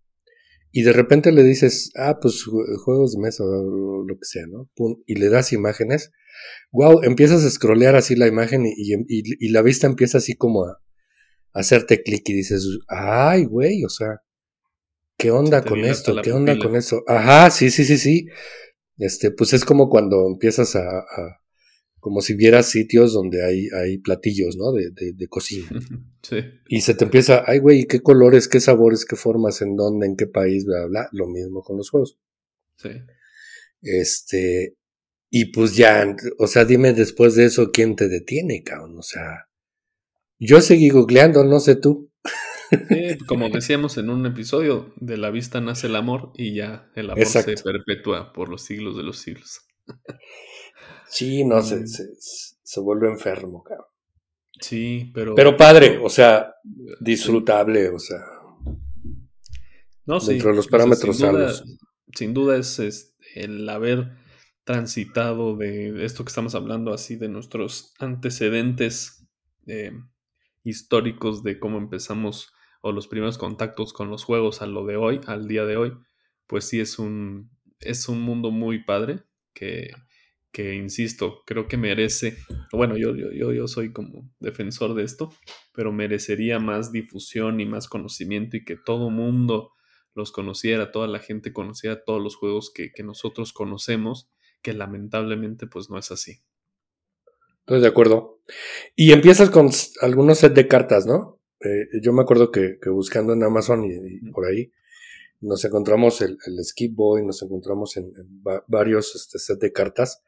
[0.72, 2.46] y de repente le dices, ah, pues
[2.84, 4.70] juegos de mesa o lo que sea, ¿no?
[5.06, 6.12] y le das imágenes,
[6.72, 10.66] wow, empiezas a scrollear así la imagen y, y, y la vista empieza así como
[10.66, 10.82] a,
[11.54, 14.22] hacerte clic y dices, ay, güey, o sea,
[15.18, 16.16] ¿qué onda con esto?
[16.22, 17.04] ¿Qué onda con eso?
[17.08, 18.28] Ajá, sí, sí, sí, sí.
[18.98, 21.04] Este, pues es como cuando empiezas a,
[22.08, 24.72] como si vieras sitios donde hay, hay platillos, ¿no?
[24.72, 25.68] De, de, cocina.
[26.24, 26.38] Sí.
[26.70, 30.16] Y se te empieza, ay, güey, ¿qué colores, qué sabores, qué formas, en dónde, en
[30.16, 32.18] qué país, bla, bla, Lo mismo con los juegos.
[32.78, 32.90] Sí.
[33.82, 34.76] Este,
[35.30, 38.98] y pues ya, o sea, dime después de eso, ¿quién te detiene, cabrón?
[38.98, 39.50] O sea,
[40.40, 42.10] yo seguí googleando, no sé tú.
[42.70, 47.10] Sí, como decíamos en un episodio, de la vista nace el amor y ya el
[47.10, 49.62] amor se perpetúa por los siglos de los siglos.
[51.10, 51.88] Sí, no, se, mm.
[51.88, 52.06] se,
[52.62, 53.88] se vuelve enfermo, cabrón.
[54.60, 55.36] Sí, pero.
[55.36, 56.54] Pero padre, o sea,
[57.00, 58.20] disfrutable, o sea.
[60.06, 60.32] No, sí.
[60.32, 61.54] Dentro de los parámetros sin duda,
[62.14, 64.16] sin duda es, el haber
[64.64, 69.26] transitado de esto que estamos hablando, así de nuestros antecedentes
[69.66, 69.94] eh,
[70.64, 75.22] históricos de cómo empezamos o los primeros contactos con los juegos a lo de hoy,
[75.28, 75.94] al día de hoy,
[76.48, 79.92] pues sí es un, es un mundo muy padre que,
[80.58, 82.36] que insisto, creo que merece,
[82.72, 85.32] bueno, yo, yo, yo soy como defensor de esto,
[85.72, 89.74] pero merecería más difusión y más conocimiento y que todo mundo
[90.16, 94.32] los conociera, toda la gente conociera todos los juegos que, nosotros conocemos,
[94.64, 96.40] que lamentablemente pues no es así.
[97.60, 98.42] Estoy de acuerdo.
[98.96, 99.70] Y empiezas con
[100.02, 101.40] algunos set de cartas, ¿no?
[101.60, 104.72] Eh, yo me acuerdo que, buscando en Amazon y, por ahí,
[105.40, 108.12] nos encontramos el, el Skip Boy, nos encontramos en,
[108.68, 110.24] varios este, set de cartas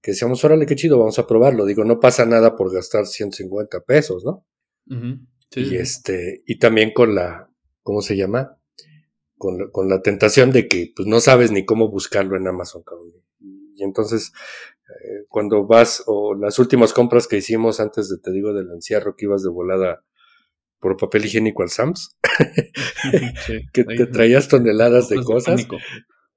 [0.00, 1.66] que decíamos, órale, qué chido, vamos a probarlo.
[1.66, 4.46] Digo, no pasa nada por gastar 150 pesos, ¿no?
[5.54, 7.50] y este, y también con la,
[7.82, 8.58] ¿cómo se llama?
[9.36, 12.82] Con la, con la tentación de que pues no sabes ni cómo buscarlo en Amazon,
[12.82, 13.12] cabrón.
[13.40, 14.32] Y entonces,
[14.88, 19.16] eh, cuando vas, o las últimas compras que hicimos antes de, te digo, del encierro,
[19.16, 20.04] que ibas de volada
[20.80, 22.16] por papel higiénico al Sams,
[23.72, 25.66] que te traías toneladas de cosas.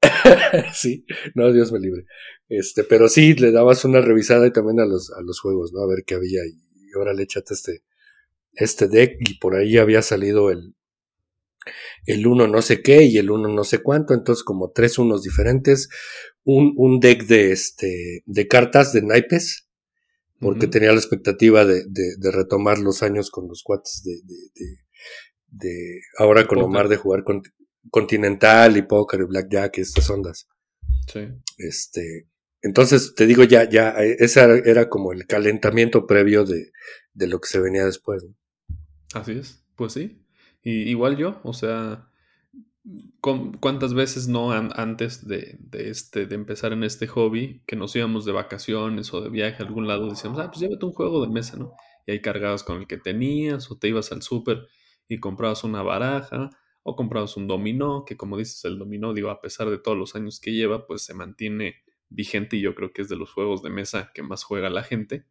[0.73, 2.05] sí, no, Dios me libre.
[2.49, 5.81] Este, pero sí, le dabas una revisada y también a los, a los juegos, ¿no?
[5.81, 6.41] A ver qué había.
[6.45, 7.83] Y ahora le echaste este,
[8.53, 10.75] este deck y por ahí había salido el,
[12.05, 15.23] el uno no sé qué y el uno no sé cuánto, entonces como tres unos
[15.23, 15.89] diferentes,
[16.43, 19.69] un, un deck de este, de cartas de naipes,
[20.43, 24.65] porque tenía la expectativa de, de, retomar los años con los cuates de, de,
[25.47, 27.41] de ahora con Omar de jugar con,
[27.89, 30.47] Continental y Póker y Blackjack y estas ondas.
[31.11, 31.27] Sí.
[31.57, 32.27] Este,
[32.61, 36.71] entonces, te digo, ya, ya, eh, ese era como el calentamiento previo de,
[37.13, 38.25] de lo que se venía después.
[39.13, 40.25] Así es, pues sí.
[40.61, 42.09] Y igual yo, o sea,
[43.21, 48.25] ¿cuántas veces no antes de, de, este, de empezar en este hobby, que nos íbamos
[48.25, 51.31] de vacaciones o de viaje a algún lado, decíamos, ah, pues llévate un juego de
[51.31, 51.73] mesa, ¿no?
[52.05, 54.67] Y ahí cargabas con el que tenías, o te ibas al súper
[55.07, 56.49] y comprabas una baraja,
[56.83, 60.15] o comprabas un dominó, que como dices, el dominó, digo, a pesar de todos los
[60.15, 63.63] años que lleva, pues se mantiene vigente y yo creo que es de los juegos
[63.63, 65.25] de mesa que más juega la gente.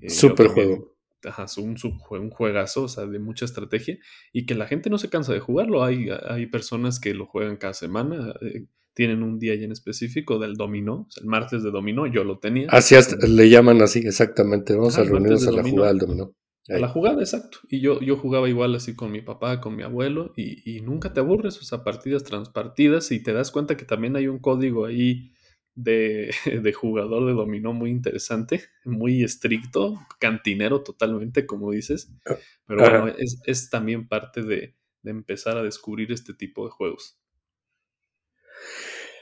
[0.00, 0.93] Eh, Súper juego.
[1.26, 1.76] Ajá, un,
[2.10, 3.98] un juegazo, o sea, de mucha estrategia
[4.32, 5.84] y que la gente no se cansa de jugarlo.
[5.84, 10.38] Hay, hay personas que lo juegan cada semana, eh, tienen un día ya en específico
[10.38, 12.68] del dominó, el martes de dominó, yo lo tenía.
[12.70, 12.94] Así
[13.26, 14.74] le llaman así, exactamente.
[14.74, 16.34] Vamos a reunirnos a la jugada del dominó.
[16.68, 17.58] A la jugada, exacto.
[17.68, 21.12] Y yo, yo jugaba igual así con mi papá, con mi abuelo, y, y, nunca
[21.12, 24.86] te aburres, o sea, partidas transpartidas, y te das cuenta que también hay un código
[24.86, 25.32] ahí
[25.74, 26.32] de,
[26.62, 32.10] de jugador de dominó muy interesante, muy estricto, cantinero totalmente, como dices.
[32.26, 36.70] Ah, Pero bueno, es, es, también parte de, de empezar a descubrir este tipo de
[36.70, 37.18] juegos.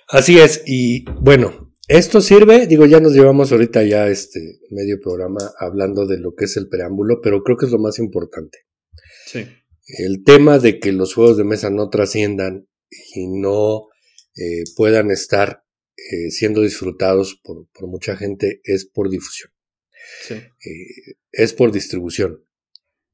[0.08, 5.40] Así es, y bueno, esto sirve, digo, ya nos llevamos ahorita ya este medio programa
[5.58, 8.58] hablando de lo que es el preámbulo, pero creo que es lo más importante.
[9.26, 9.46] Sí.
[9.98, 12.68] El tema de que los juegos de mesa no trasciendan
[13.14, 13.88] y no
[14.36, 15.64] eh, puedan estar
[16.10, 19.50] eh, siendo disfrutados por, mucha gente es por difusión.
[20.22, 20.34] Sí.
[20.34, 22.44] Eh, es por distribución.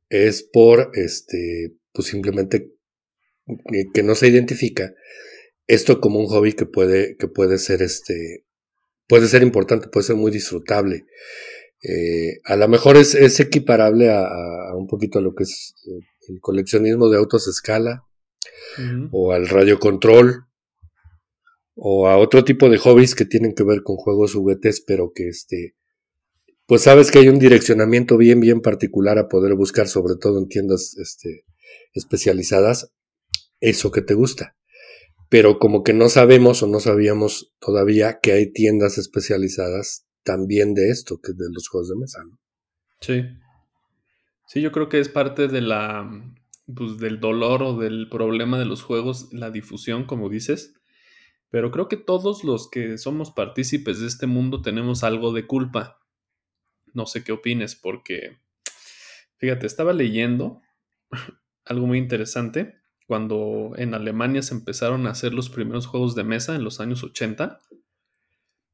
[0.08, 2.72] Es por, este, pues simplemente
[3.94, 4.94] que no se identifica
[5.66, 8.44] esto como un hobby que puede, que puede ser este,
[9.06, 11.06] puede ser importante, puede ser muy disfrutable.
[11.82, 15.74] Eh, a lo mejor es, es equiparable a, un poquito a lo que es
[16.28, 18.04] el coleccionismo de autos a escala,
[19.10, 20.44] o al radio control,
[21.78, 25.28] o a otro tipo de hobbies que tienen que ver con juegos juguetes, pero que
[25.28, 25.76] este,
[26.66, 30.48] pues sabes que hay un direccionamiento bien, bien particular a poder buscar, sobre todo en
[30.48, 31.44] tiendas este,
[31.94, 32.92] especializadas,
[33.60, 34.58] eso que te gusta
[35.28, 40.90] pero como que no sabemos o no sabíamos todavía que hay tiendas especializadas también de
[40.90, 42.20] esto, que de los juegos de mesa.
[43.00, 43.24] Sí.
[44.46, 46.10] Sí, yo creo que es parte de la
[46.74, 50.74] pues, del dolor o del problema de los juegos, la difusión, como dices.
[51.50, 55.98] Pero creo que todos los que somos partícipes de este mundo tenemos algo de culpa.
[56.92, 58.38] No sé qué opines, porque
[59.38, 60.60] fíjate, estaba leyendo
[61.64, 66.54] algo muy interesante cuando en Alemania se empezaron a hacer los primeros juegos de mesa
[66.54, 67.58] en los años 80.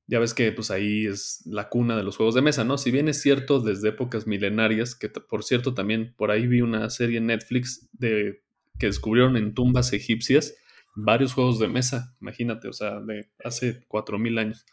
[0.06, 2.76] Ya ves que pues ahí es la cuna de los juegos de mesa, ¿no?
[2.76, 6.90] Si bien es cierto desde épocas milenarias, que por cierto también por ahí vi una
[6.90, 8.42] serie en Netflix de
[8.78, 10.56] que descubrieron en tumbas egipcias
[10.94, 14.64] varios juegos de mesa, imagínate, o sea, de hace 4000 años.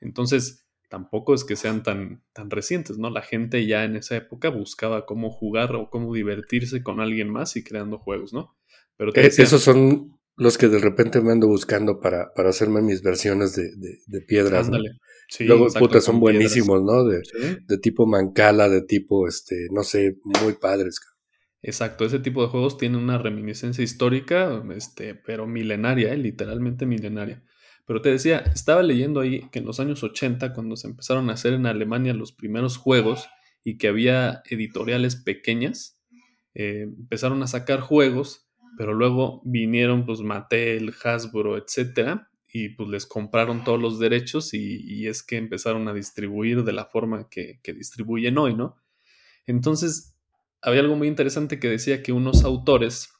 [0.00, 3.10] Entonces, tampoco es que sean tan, tan recientes, ¿no?
[3.10, 7.56] La gente ya en esa época buscaba cómo jugar o cómo divertirse con alguien más
[7.56, 8.56] y creando juegos, ¿no?
[8.96, 13.02] Pero eh, esos son los que de repente me ando buscando para, para hacerme mis
[13.02, 13.70] versiones de,
[14.06, 14.70] de, piedras.
[15.40, 17.04] Luego, puta, son buenísimos, ¿no?
[17.04, 17.22] De,
[17.66, 21.00] de, tipo Mancala, de tipo, este, no sé, muy padres.
[21.66, 26.16] Exacto, ese tipo de juegos tiene una reminiscencia histórica, este, pero milenaria, ¿eh?
[26.16, 27.42] literalmente milenaria.
[27.86, 31.34] Pero te decía, estaba leyendo ahí que en los años 80, cuando se empezaron a
[31.34, 33.28] hacer en Alemania los primeros juegos
[33.62, 35.98] y que había editoriales pequeñas,
[36.54, 38.44] eh, empezaron a sacar juegos
[38.76, 45.06] pero luego vinieron pues Mattel, Hasbro, etcétera, y pues les compraron todos los derechos y,
[45.06, 48.76] es que empezaron a distribuir de la forma que, que, distribuyen hoy, ¿no?
[49.46, 50.13] Entonces,
[50.64, 53.12] había algo muy interesante que decía que unos autores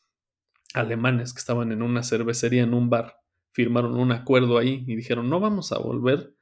[0.72, 3.18] alemanes que estaban en una cervecería, en un bar,
[3.52, 6.34] firmaron un acuerdo ahí y dijeron, no vamos a volver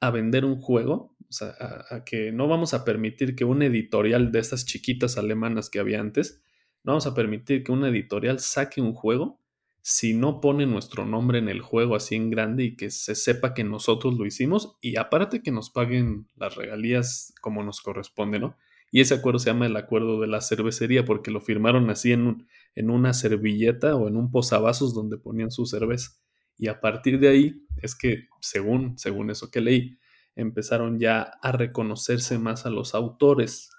[0.00, 1.54] a vender un juego, o sea,
[1.90, 6.00] a que no vamos a permitir que un editorial de estas chiquitas alemanas que había
[6.00, 6.42] antes,
[6.82, 9.38] no vamos a permitir que una editorial saque un juego
[9.82, 13.52] si no pone nuestro nombre en el juego así en grande y que se sepa
[13.52, 18.56] que nosotros lo hicimos y aparte que nos paguen las regalías como nos corresponde, ¿no?
[18.92, 22.46] Y ese acuerdo se llama el acuerdo de la cervecería porque lo firmaron así en,
[22.74, 26.10] en una servilleta o en un posavasos donde ponían su cerveza.
[26.58, 29.98] Y a partir de ahí es que, según, según eso que leí,
[30.36, 33.70] empezaron ya a reconocerse más a los autores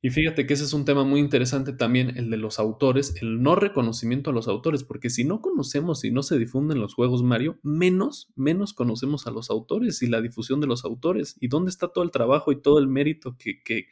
[0.00, 3.42] y fíjate que ese es un tema muy interesante también, el de los autores, el
[3.42, 7.24] no reconocimiento a los autores, porque si no conocemos y no se difunden los juegos
[7.24, 11.36] Mario, menos, menos conocemos a los autores y la difusión de los autores.
[11.40, 13.86] ¿Y dónde está todo el trabajo y todo el mérito que, que,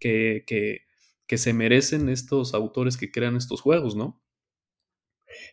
[0.00, 0.80] que, que,
[1.28, 4.20] que se merecen estos autores que crean estos juegos, no?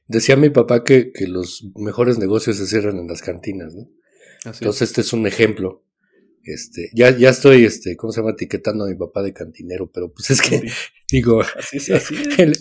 [0.08, 3.88] Decía mi papá que, que los mejores negocios se cierran en las cantinas, ¿no?
[4.44, 5.86] Entonces este es un ejemplo
[6.44, 8.32] este, ya, ya estoy, este, ¿cómo se llama?
[8.32, 10.62] Etiquetando a mi papá de cantinero, pero pues es que,
[11.12, 11.42] digo,
[12.38, 12.54] En,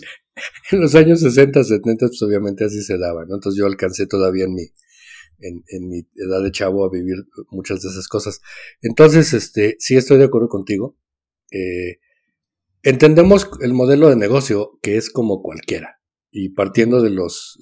[0.79, 3.35] los años 60, 70, pues obviamente así se daba, ¿no?
[3.35, 4.63] Entonces yo alcancé todavía en mi,
[5.39, 7.17] en, en, mi edad de chavo a vivir
[7.51, 8.39] muchas de esas cosas.
[8.81, 10.97] Entonces, este, sí estoy de acuerdo contigo.
[11.51, 11.99] Eh,
[12.83, 15.98] entendemos el modelo de negocio que es como cualquiera
[16.31, 17.59] y partiendo de los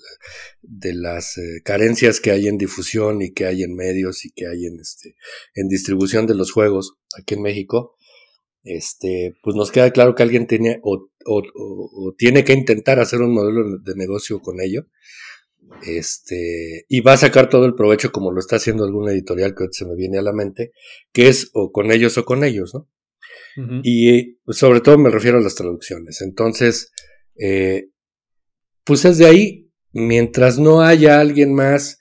[0.62, 4.48] de las eh, carencias que hay en difusión y que hay en medios y que
[4.48, 5.16] hay en este
[5.56, 7.96] en distribución de los juegos aquí en México
[8.64, 13.34] este pues nos queda claro que alguien tiene o, o, tiene que intentar hacer un
[13.34, 14.88] modelo de negocio con ello
[15.86, 19.68] este y va a sacar todo el provecho como lo está haciendo algún editorial que
[19.72, 20.72] se me viene a la mente
[21.14, 22.90] que es o con ellos o con ellos no
[23.84, 26.22] y sobre todo me refiero a las traducciones.
[26.22, 26.92] Entonces
[27.40, 27.90] eh,
[28.88, 32.00] pues es de ahí, mientras no haya alguien más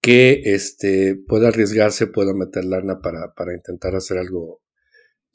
[0.00, 4.62] que este, pueda arriesgarse, pueda meter lana para, para intentar hacer algo,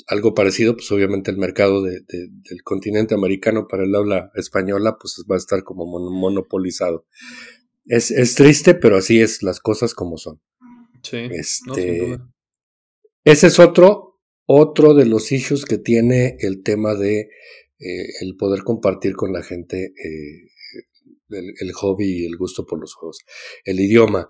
[0.08, 5.24] algo parecido, pues obviamente el mercado de, del continente americano para el habla española, pues
[5.30, 7.06] va a estar como monopolizado.
[7.86, 10.40] Es, es triste, pero así es las cosas como son.
[11.04, 12.18] Sí, este,
[13.26, 17.30] Ese es otro, otro de los issues que tiene el tema de
[17.78, 20.50] eh, el poder compartir con la gente eh,
[21.30, 23.20] el, hobby y el gusto por los juegos.
[23.64, 24.28] El idioma.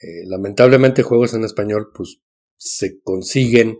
[0.00, 2.18] Eh, lamentablemente juegos en español pues
[2.56, 3.78] se consiguen,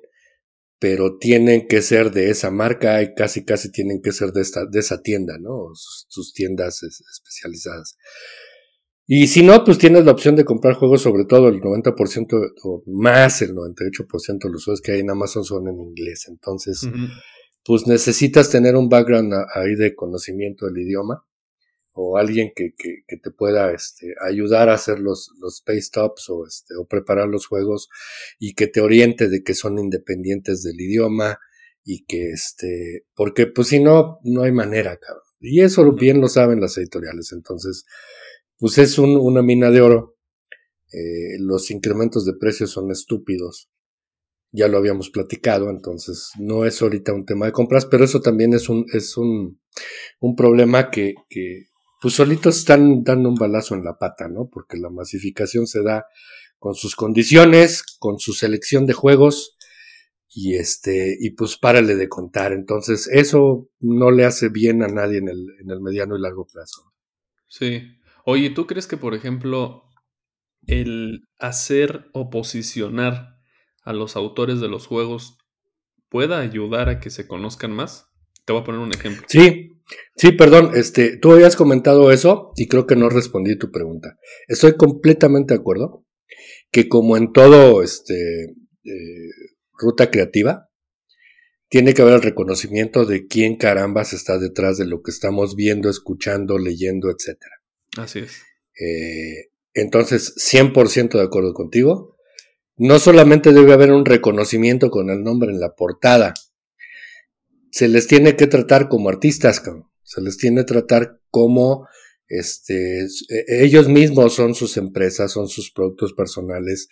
[0.79, 4.67] pero tienen que ser de esa marca y casi casi tienen que ser de, esta,
[4.67, 5.71] de esa tienda, ¿no?
[5.75, 7.97] sus tiendas especializadas.
[9.07, 12.83] Y si no, pues tienes la opción de comprar juegos, sobre todo el 90% o
[12.87, 16.27] más el 98% de los juegos que hay en Amazon son en inglés.
[16.29, 16.88] Entonces,
[17.65, 21.25] pues necesitas tener un background ahí de conocimiento del idioma
[21.94, 26.46] o alguien que, que, te pueda este, ayudar a hacer los, los space stops o,
[26.46, 27.88] este, o preparar los juegos
[28.38, 31.38] y que te oriente de que son independientes del idioma
[31.85, 35.22] y que este, porque pues si no, no hay manera, cabrón.
[35.40, 37.33] Y eso bien lo saben las editoriales.
[37.33, 37.85] Entonces,
[38.59, 40.16] pues es una mina de oro.
[40.92, 43.68] Eh, los incrementos de precios son estúpidos.
[44.52, 48.52] Ya lo habíamos platicado, entonces no es ahorita un tema de compras, pero eso también
[48.52, 49.59] es un, es un,
[50.20, 51.64] un problema que, que,
[52.03, 54.51] pues solitos están dando un balazo en la pata, ¿no?
[54.53, 56.05] Porque la masificación se da
[56.59, 59.57] con sus condiciones, con su selección de juegos,
[60.29, 62.53] y este, y pues párale de contar.
[62.53, 66.47] Entonces, eso no le hace bien a nadie en el, en el mediano y largo
[66.47, 66.93] plazo.
[67.49, 67.83] Sí,
[68.25, 69.85] Oye, ¿tú crees que, por ejemplo,
[70.67, 73.41] el hacer o posicionar
[73.83, 75.38] a los autores de los juegos
[76.09, 78.07] pueda ayudar a que se conozcan más?
[78.45, 79.27] Te voy a poner un ejemplo.
[79.29, 79.72] Sí,
[80.16, 84.18] sí, perdón, este, tú habías comentado eso y creo que no respondí tu pregunta.
[84.49, 86.05] Estoy completamente de acuerdo
[86.71, 88.45] que como en todo, este,
[88.85, 89.31] eh,
[89.79, 90.71] ruta creativa,
[91.68, 95.88] tiene que haber el reconocimiento de quién carambas está detrás de lo que estamos viendo,
[95.88, 97.62] escuchando, leyendo, etcétera.
[97.97, 98.42] Así es.
[98.79, 102.16] Eh, entonces, 100% de acuerdo contigo.
[102.77, 106.35] No solamente debe haber un reconocimiento con el nombre en la portada,
[107.73, 109.63] se les tiene que tratar como artistas,
[110.05, 111.89] se les tiene que tratar como
[112.29, 116.89] este, e, ellos mismos son sus empresas, son sus productos personales,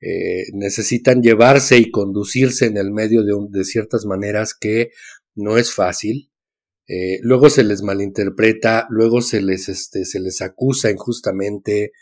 [0.00, 4.90] eh, necesitan llevarse y conducirse en el medio de, de ciertas maneras que
[5.34, 6.30] no es fácil.
[6.86, 11.92] Eh, luego se les malinterpreta, luego se les, este, se les acusa injustamente,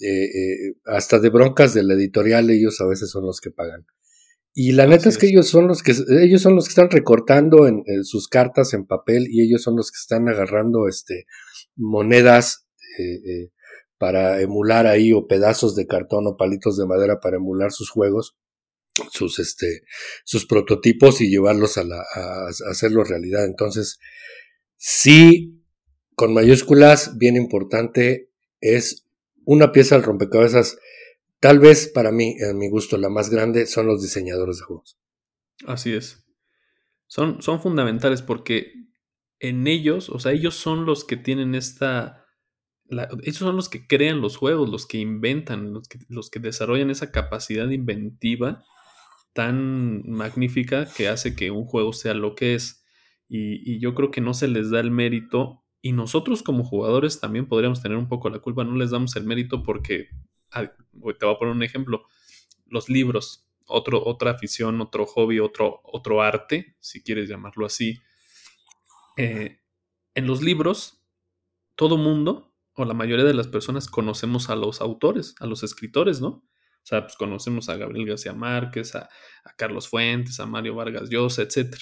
[0.00, 3.86] eh, hasta de broncas de la editorial, ellos a veces son los que pagan.
[4.54, 7.66] Y la neta es que ellos son los que ellos son los que están recortando
[7.66, 11.26] en, sus cartas en papel y ellos son los que están agarrando este
[11.74, 12.66] monedas
[13.96, 18.36] para emular ahí o pedazos de cartón o palitos de madera para emular sus juegos
[19.10, 19.82] sus, este,
[20.24, 23.44] sus prototipos y llevarlos a, la, a, hacerlo realidad.
[23.44, 23.98] Entonces,
[24.76, 25.64] sí,
[26.14, 29.06] con mayúsculas, bien importante, es
[29.44, 30.76] una pieza al rompecabezas.
[31.42, 34.96] Tal vez para mí, en mi gusto, la más grande son los diseñadores de juegos.
[35.66, 36.24] Así es.
[37.08, 38.72] Son, son fundamentales porque
[39.40, 42.24] en ellos, o sea, ellos son los que tienen esta...
[42.88, 46.90] ellos son los que crean los juegos, los que inventan, los que, los que desarrollan
[46.90, 48.64] esa capacidad inventiva
[49.32, 52.84] tan magnífica que hace que un juego sea lo que es.
[53.28, 55.64] Y, yo creo que no se les da el mérito.
[55.80, 58.62] Y nosotros como jugadores también podríamos tener un poco la culpa.
[58.62, 60.08] No les damos el mérito porque,
[60.52, 62.04] te voy a poner un ejemplo,
[62.66, 68.00] los libros, otro, otra afición, otro hobby, otro, otro arte, si quieres llamarlo así.
[69.16, 69.60] Eh,
[70.14, 71.02] en los libros,
[71.74, 76.20] todo mundo, o la mayoría de las personas, conocemos a los autores, a los escritores,
[76.20, 76.28] ¿no?
[76.82, 79.08] O sea, pues conocemos a Gabriel García Márquez, a,
[79.56, 81.76] Carlos Fuentes, a Mario Vargas Llosa, etc.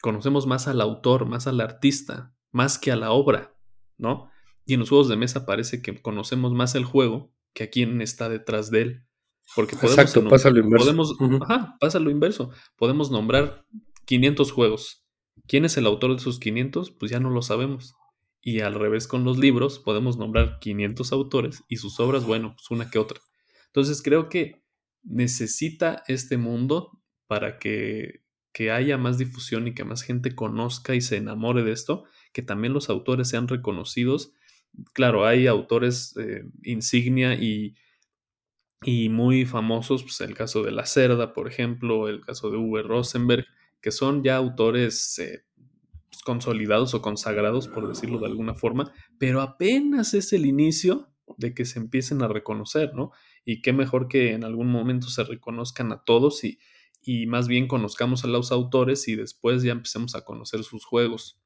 [0.00, 3.54] Conocemos más al autor, más al artista, más que a la obra,
[3.98, 4.30] ¿no?
[4.64, 8.00] Y en los juegos de mesa parece que conocemos más el juego que a quien
[8.00, 9.06] está detrás de él.
[9.54, 10.86] Porque podemos, Exacto, pasa lo inverso.
[10.86, 12.50] Podemos, ajá, pasa lo inverso.
[12.76, 13.66] Podemos nombrar
[14.06, 15.04] 500 juegos.
[15.46, 16.90] ¿Quién es el autor de esos 500?
[16.92, 17.94] Pues ya no lo sabemos.
[18.40, 22.70] Y al revés con los libros, podemos nombrar 500 autores y sus obras, bueno, pues
[22.70, 23.20] una que otra.
[23.66, 24.62] Entonces creo que
[25.04, 28.20] necesita este mundo para que,
[28.70, 32.74] haya más difusión y que más gente conozca y se enamore de esto, que también
[32.74, 34.34] los autores sean reconocidos.
[34.94, 37.74] Claro, hay autores eh, insignia y,
[38.82, 42.82] y muy famosos, pues el caso de La Cerda, por ejemplo, el caso de Uwe
[42.82, 43.46] Rosenberg,
[43.80, 45.44] que son ya autores eh,
[46.10, 51.54] pues, consolidados o consagrados, por decirlo de alguna forma, pero apenas es el inicio de
[51.54, 53.12] que se empiecen a reconocer, ¿no?
[53.44, 56.58] y qué mejor que en algún momento se reconozcan a todos y,
[57.02, 61.41] y más bien conozcamos a los autores y después ya empecemos a conocer sus juegos.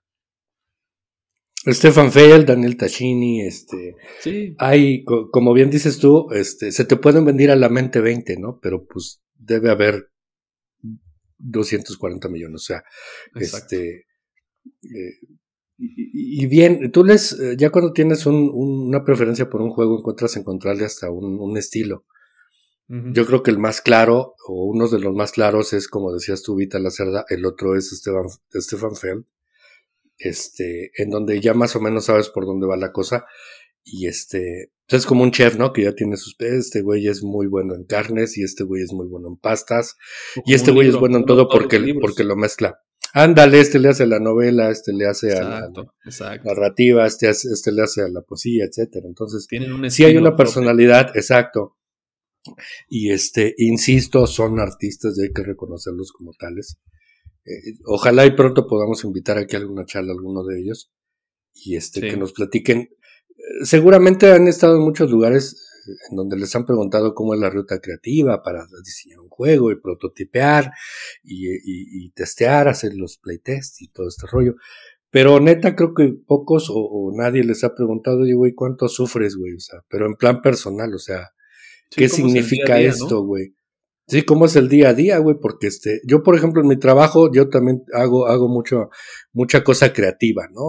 [1.66, 6.96] Stefan Feld, Daniel Tachini, este, Sí, hay, co- como bien dices tú, este, se te
[6.96, 8.58] pueden venir a la mente 20, ¿no?
[8.62, 10.10] Pero pues debe haber
[11.38, 12.84] 240 millones, o sea,
[13.34, 13.76] exacto.
[13.76, 14.06] este,
[14.82, 15.12] eh,
[15.78, 19.70] y, y bien, tú les, eh, ya cuando tienes un- un- una preferencia por un
[19.70, 22.04] juego, encuentras encontrarle hasta un, un estilo.
[22.88, 26.42] Yo creo que el más claro, o uno de los más claros, es como decías
[26.44, 29.24] tú, Vita La Cerda, el otro es Stefan, Stefan Feld,
[30.18, 33.24] este, en donde ya más o menos sabes por dónde va la cosa.
[33.84, 35.72] Y este, pues es como un chef, ¿no?
[35.72, 38.92] Que ya tiene sus este güey es muy bueno en carnes y este güey es
[38.92, 39.96] muy bueno en pastas
[40.36, 42.80] O y este güey es bueno en todo porque, porque lo mezcla.
[43.12, 45.70] Ándale, este le hace a la novela, este le hace a la
[46.04, 49.06] Exacto, narrativa, este, este le hace a la poesía, etcétera.
[49.06, 50.44] Entonces, Tienen un sí hay una propio.
[50.44, 51.78] personalidad, exacto.
[52.88, 56.78] Y este, insisto, son artistas y hay que reconocerlos como tales.
[57.46, 60.90] Eh, ojalá y pronto podamos invitar aquí a alguna charla a alguno de ellos
[61.54, 62.08] y este, Sí.
[62.08, 62.78] que nos platiquen.
[62.80, 65.54] Eh, Seguramente han estado en muchos lugares
[65.86, 69.70] eh, en donde les han preguntado cómo es la ruta creativa para diseñar un juego
[69.70, 70.72] y prototipear
[71.22, 74.54] y, y- y testear, hacer los playtests y todo este rollo.
[75.10, 79.36] Pero neta, creo que pocos o, o nadie les ha preguntado, oye, güey, ¿cuánto sufres,
[79.36, 79.54] güey?
[79.54, 81.28] O sea, pero en plan personal, o sea,
[81.90, 83.54] Sí, ¿qué ¿cómo es el día a significa día, esto, güey?
[84.08, 86.78] Sí, cómo es el día a día, güey, porque este, yo por ejemplo en mi
[86.78, 88.90] trabajo, yo también hago, hago mucho,
[89.32, 90.62] mucha cosa creativa, ¿no?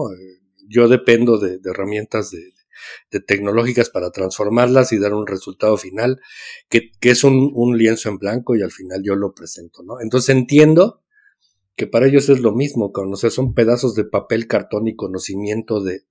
[0.68, 6.20] Yo dependo de, herramientas de, tecnológicas para transformarlas y dar un resultado final,
[6.68, 10.00] que, que es un, un lienzo en blanco y al final yo lo presento, ¿no?
[10.00, 11.02] Entonces entiendo
[11.76, 14.96] que para ellos es lo mismo, cabrón, o sea, son pedazos de papel, cartón y
[14.96, 16.02] conocimiento de,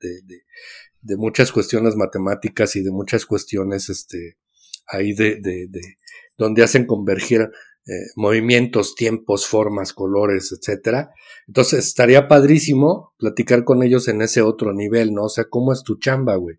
[1.02, 4.38] de muchas cuestiones matemáticas y de muchas cuestiones, este,
[4.88, 5.82] ahí de, de, de
[6.38, 7.52] donde hacen converger
[7.90, 11.12] eh, movimientos, tiempos, formas, colores, etcétera.
[11.48, 15.24] Entonces estaría padrísimo platicar con ellos en ese otro nivel, ¿no?
[15.24, 16.58] O sea, ¿cómo es tu chamba, güey?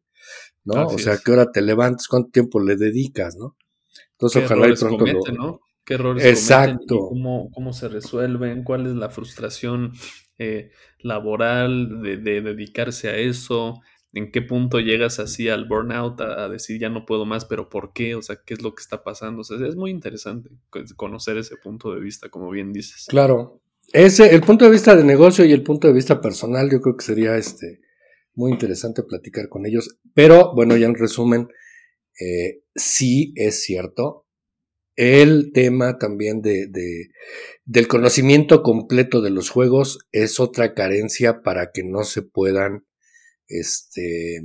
[0.64, 0.87] ¿No?
[0.87, 1.18] Así o sea.
[1.22, 2.09] ¿qué hora te levantas?
[2.09, 3.57] ¿Cuánto tiempo le dedicas, no?
[4.12, 5.43] Entonces, ¿Qué ojalá y pronto cometen, lo...
[5.43, 5.61] no?
[5.85, 6.99] ¿Qué errores y Exacto.
[7.09, 8.64] cómo, cómo se resuelven?
[8.64, 9.93] ¿Cuál es la frustración
[10.39, 13.81] eh, laboral de, de dedicarse a eso?
[14.15, 17.93] ¿En qué punto llegas así al burnout a, decir ya no puedo más, pero por
[17.93, 18.15] qué?
[18.15, 19.43] O sea, ¿qué es lo que está pasando?
[19.43, 20.51] O sea, es muy interesante
[20.97, 23.07] conocer ese punto de vista, como bien dices.
[23.09, 23.61] Claro.
[23.93, 26.97] Ese, el punto de vista de negocio y el punto de vista personal, yo creo
[26.97, 27.81] que sería este
[28.35, 29.99] muy interesante platicar con ellos.
[30.15, 31.49] Pero, bueno, ya en resumen,
[32.21, 34.27] eh, sí es cierto.
[34.97, 36.69] El tema también de,
[37.65, 42.85] del conocimiento completo de los juegos es otra carencia para que no se puedan
[43.49, 44.40] este,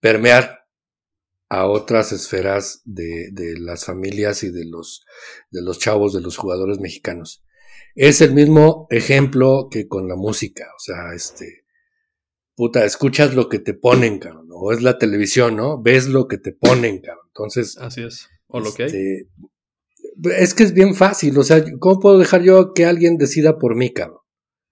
[0.00, 0.58] permear
[1.48, 5.04] a otras esferas de, de, las familias y de los,
[5.50, 7.42] de los chavos, de los jugadores mexicanos.
[7.94, 11.64] Es el mismo ejemplo que con la música, o sea, este,
[12.54, 15.80] puta, escuchas lo que te ponen, cabrón, o es la televisión, ¿no?
[15.80, 17.26] Ves lo que te ponen, cabrón.
[17.28, 18.88] Entonces, así es, o lo que hay.
[18.88, 19.28] este,
[20.36, 23.74] es que es bien fácil, o sea, ¿cómo puedo dejar yo que alguien decida por
[23.74, 24.17] mí, cabrón?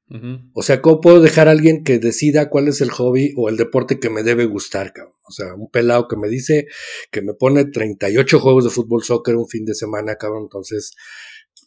[0.09, 0.51] Uh -huh.
[0.55, 3.57] O sea, ¿cómo puedo dejar a alguien que decida cuál es el hobby o el
[3.57, 5.15] deporte que me debe gustar, cabrón?
[5.29, 6.67] O sea, un pelado que me dice
[7.11, 10.93] que me pone 38 juegos de fútbol soccer un fin de semana, cabrón, entonces,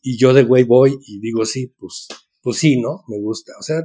[0.01, 2.07] y yo de güey voy y digo, sí, pues,
[2.41, 3.03] pues sí, ¿no?
[3.09, 3.53] Me gusta.
[3.59, 3.83] O sea,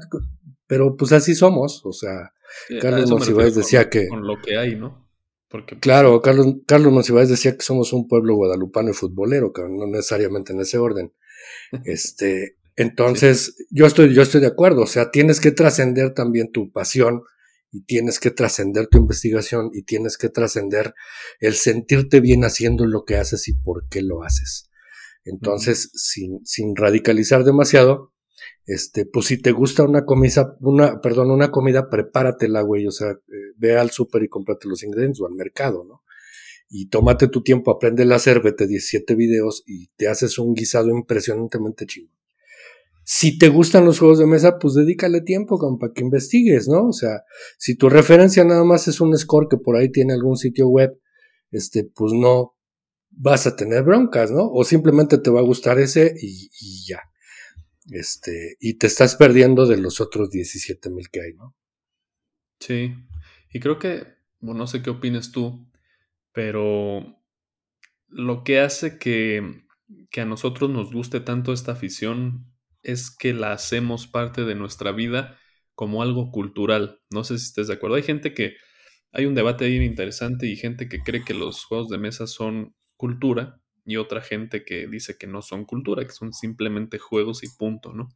[0.68, 2.30] pero pues así somos, o sea,
[2.68, 4.08] Sí, Carlos Monsiváis decía con, que...
[4.08, 5.08] Con lo que hay, ¿no?
[5.48, 9.78] Porque, pues, claro, Carlos, Carlos Monsiváis decía que somos un pueblo guadalupano y futbolero, cabrón,
[9.78, 11.12] no necesariamente en ese orden.
[11.84, 13.64] Este, entonces, sí.
[13.70, 14.82] yo estoy, yo estoy de acuerdo.
[14.82, 17.22] O sea, tienes que trascender también tu pasión
[17.70, 20.94] y tienes que trascender tu investigación y tienes que trascender
[21.40, 24.70] el sentirte bien haciendo lo que haces y por qué lo haces.
[25.24, 25.98] Entonces, uh -huh.
[25.98, 28.12] sin, sin radicalizar demasiado,
[28.66, 32.86] este, pues si te gusta una comida, una, perdón, una comida, prepáratela, güey.
[32.86, 36.02] O sea, eh, ve al súper y cómprate los ingredientes o al mercado, ¿no?
[36.68, 40.90] Y tómate tu tiempo, aprende a hacer, vete 17 videos y te haces un guisado
[40.90, 42.10] impresionantemente chido.
[43.04, 46.88] Si te gustan los juegos de mesa, pues dedícale tiempo como para que investigues, ¿no?
[46.88, 47.22] O sea,
[47.58, 50.98] si tu referencia nada más es un score que por ahí tiene algún sitio web,
[51.50, 52.56] este, pues no
[53.10, 54.50] vas a tener broncas, ¿no?
[54.50, 56.48] O simplemente te va a gustar ese y,
[56.86, 57.02] ya.
[57.90, 61.54] Este, y te estás perdiendo de los otros 17 mil que hay, ¿no?
[62.58, 62.94] Sí,
[63.52, 64.04] y creo que,
[64.40, 65.70] bueno, no sé qué opinas tú,
[66.32, 67.20] pero
[68.08, 69.64] lo que hace que,
[70.10, 72.53] que a nosotros nos guste tanto esta afición
[72.84, 75.38] es que la hacemos parte de nuestra vida
[75.74, 77.00] como algo cultural.
[77.10, 77.96] No sé si estés de acuerdo.
[77.96, 78.54] Hay gente que,
[79.12, 82.74] hay un debate ahí interesante y gente que cree que los juegos de mesa son
[82.96, 87.48] cultura y otra gente que dice que no son cultura, que son simplemente juegos y
[87.48, 88.08] punto, ¿no?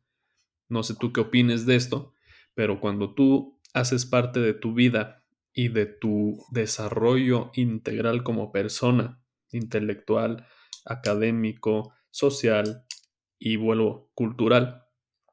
[0.69, 2.13] No sé tú qué opines de esto,
[2.55, 9.21] pero cuando tú haces parte de tu vida y de tu desarrollo integral como persona,
[9.51, 10.47] intelectual,
[10.85, 12.85] académico, social
[13.39, 14.85] y vuelvo cultural,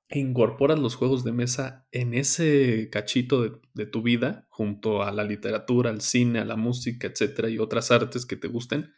[0.10, 5.24] incorporas los juegos de mesa en ese cachito de, de, tu vida, junto a la
[5.24, 8.94] literatura, al cine, a la música, etcétera, y otras artes que te gusten,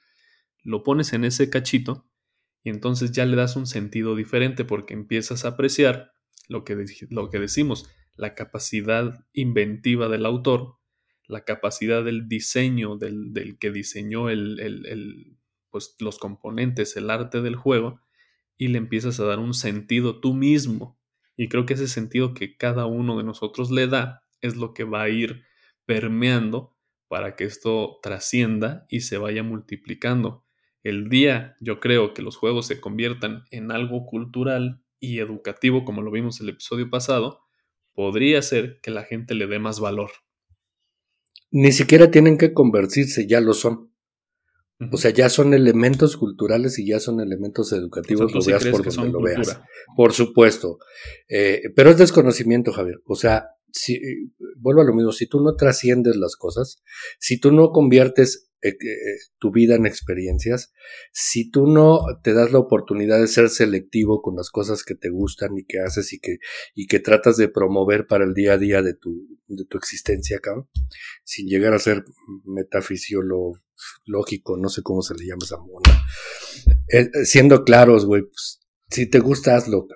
[0.63, 2.07] lo pones en ese cachito
[2.67, 6.11] y entonces ya le das un sentido diferente porque empiezas a apreciar
[6.49, 6.75] lo que,
[7.09, 10.75] lo que decimos, la capacidad inventiva del autor,
[11.27, 15.37] la capacidad del diseño, del, del que diseñó el, el, el,
[15.69, 18.01] pues, los componentes, el arte del juego,
[18.57, 20.99] y le empiezas a dar un sentido tú mismo.
[21.35, 24.83] Y creo que ese sentido que cada uno de nosotros le da es lo que
[24.83, 25.43] va a ir
[25.85, 26.75] permeando
[27.07, 30.43] para que esto trascienda y se vaya multiplicando.
[30.83, 36.01] El día, yo creo, que los juegos se conviertan en algo cultural y educativo, como
[36.01, 37.41] lo vimos el episodio pasado,
[37.93, 40.11] podría ser que la gente le dé más valor.
[41.51, 43.91] Ni siquiera tienen que convertirse, ya lo son.
[44.91, 49.11] O sea, ya son elementos culturales y ya son elementos educativos, lo veas por donde
[49.11, 49.59] lo veas.
[49.95, 50.77] Por supuesto.
[51.27, 53.01] Eh, pero es desconocimiento, Javier.
[53.05, 53.99] O sea, si,
[54.57, 56.83] vuelvo a lo mismo, si tú no trasciendes las cosas,
[57.19, 60.73] si tú no conviertes eh, eh, tu vida en experiencias,
[61.11, 65.09] si tú no te das la oportunidad de ser selectivo con las cosas que te
[65.09, 66.37] gustan y que haces y que,
[66.75, 70.37] y que tratas de promover para el día a día de tu, de tu existencia
[70.37, 70.53] acá,
[71.23, 72.03] sin llegar a ser
[73.77, 76.05] metafisiológico, no sé cómo se le llama esa mona.
[76.89, 78.59] Eh, siendo claros, güey, pues,
[78.89, 79.87] si te gusta, hazlo,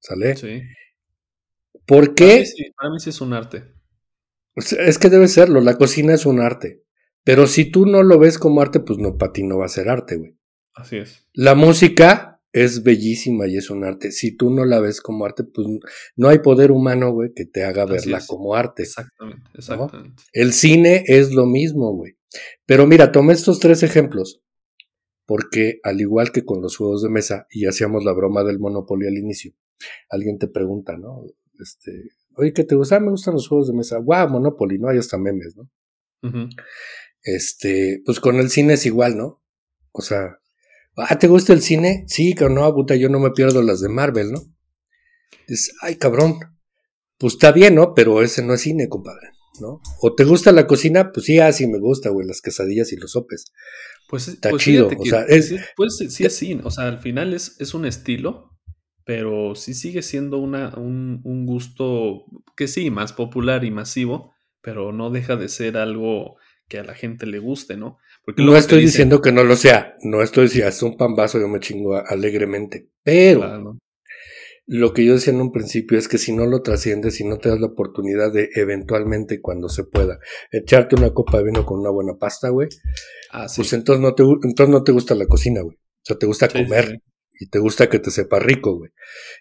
[0.00, 0.36] ¿sale?
[0.36, 0.62] Sí.
[1.86, 2.28] ¿Por qué?
[2.28, 3.74] Para mí, sí, para mí sí es un arte.
[4.54, 6.84] Es que debe serlo, la cocina es un arte.
[7.24, 9.68] Pero si tú no lo ves como arte, pues no, para ti no va a
[9.68, 10.36] ser arte, güey.
[10.74, 11.26] Así es.
[11.34, 14.10] La música es bellísima y es un arte.
[14.10, 15.66] Si tú no la ves como arte, pues
[16.16, 18.82] no hay poder humano, güey, que te haga verla como arte.
[18.82, 20.22] Exactamente, exactamente.
[20.32, 22.17] El cine es lo mismo, güey.
[22.66, 24.42] Pero mira, tomé estos tres ejemplos.
[25.26, 29.06] Porque al igual que con los juegos de mesa, y hacíamos la broma del Monopoly
[29.06, 29.52] al inicio,
[30.08, 31.22] alguien te pregunta, ¿no?
[31.60, 32.96] Este, oye, ¿qué te gusta?
[32.96, 33.98] Ah, me gustan los juegos de mesa.
[33.98, 34.88] Guau, Monopoly, ¿no?
[34.88, 35.70] Hay hasta memes, ¿no?
[37.22, 39.42] Este, pues con el cine es igual, ¿no?
[39.92, 40.38] O sea,
[40.96, 42.04] ah, ¿te gusta el cine?
[42.06, 44.40] Sí, que no, puta, yo no me pierdo las de Marvel, ¿no?
[45.46, 46.38] Es, ay, cabrón.
[47.18, 47.94] Pues está bien, ¿no?
[47.94, 49.30] Pero ese no es cine, compadre,
[49.60, 49.80] ¿no?
[50.00, 51.12] ¿O te gusta la cocina?
[51.12, 53.52] Pues sí, así me gusta, güey, las quesadillas y los sopes.
[54.08, 57.34] Pues está pues chido, o sea, es, pues sí es cine, o sea, al final
[57.34, 58.58] es, es un estilo,
[59.04, 62.24] pero sí sigue siendo una, un, un gusto
[62.56, 66.36] que sí, más popular y masivo, pero no deja de ser algo
[66.68, 67.98] que a la gente le guste, ¿no?
[68.24, 71.48] Porque no estoy diciendo que no lo sea, no estoy diciendo, es un pambazo, yo
[71.48, 73.78] me chingo alegremente, pero
[74.70, 77.38] lo que yo decía en un principio es que si no lo trasciendes, si no
[77.38, 80.18] te das la oportunidad de eventualmente cuando se pueda
[80.52, 82.68] echarte una copa de vino con una buena pasta, güey,
[83.32, 85.76] ah, pues entonces no, te, entonces no te gusta la cocina, güey.
[85.76, 87.02] O sea, te gusta comer
[87.40, 88.90] y te gusta que te sepa rico, güey.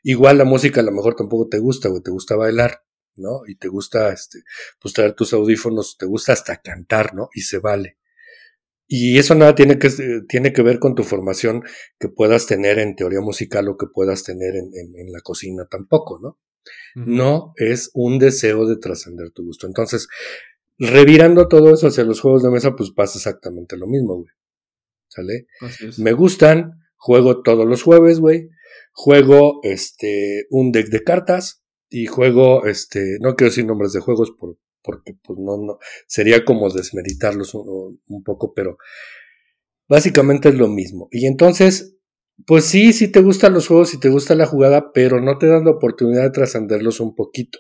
[0.01, 2.84] Igual la música a lo mejor tampoco te gusta, güey, te gusta bailar.
[3.17, 3.41] ¿no?
[3.47, 4.43] Y te gusta, este,
[4.80, 7.30] pues traer tus audífonos, te gusta hasta cantar, ¿no?
[7.34, 7.97] Y se vale.
[8.88, 9.89] Y eso nada tiene que,
[10.27, 11.63] tiene que ver con tu formación
[11.99, 16.19] que puedas tener en teoría musical o que puedas tener en, en, la cocina tampoco,
[16.19, 16.39] ¿no?
[16.95, 19.67] No es un deseo de trascender tu gusto.
[19.67, 20.07] Entonces,
[20.77, 24.33] revirando todo eso hacia los juegos de mesa, pues pasa exactamente lo mismo, güey.
[25.07, 25.47] ¿Sale?
[25.97, 28.49] Me gustan, juego todos los jueves, güey.
[28.91, 34.31] Juego este un deck de cartas, y juego, este, no quiero decir nombres de juegos
[34.31, 34.57] por,
[34.88, 38.77] porque pues no, no, sería como desmeritarlos un, un, poco, pero
[39.89, 41.09] básicamente es lo mismo.
[41.11, 41.97] Y entonces,
[42.45, 45.47] pues sí, sí te gustan los juegos, sí te gusta la jugada, pero no te
[45.47, 47.59] das la oportunidad de trascenderlos un poquito.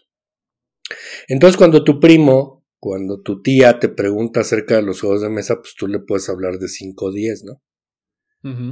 [1.27, 5.57] Entonces cuando tu primo, cuando tu tía te pregunta acerca de los juegos de mesa,
[5.57, 7.61] pues tú le puedes hablar de 5 o 10, ¿no?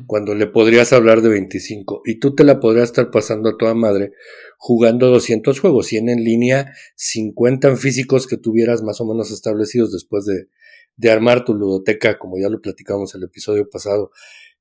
[0.06, 3.74] Cuando le podrías hablar de 25 y tú te la podrías estar pasando a toda
[3.74, 4.12] madre
[4.58, 9.92] jugando 200 juegos, 100 en línea, 50 en físicos que tuvieras más o menos establecidos
[9.92, 10.48] después de,
[10.96, 14.12] de armar tu ludoteca, como ya lo platicamos el episodio pasado,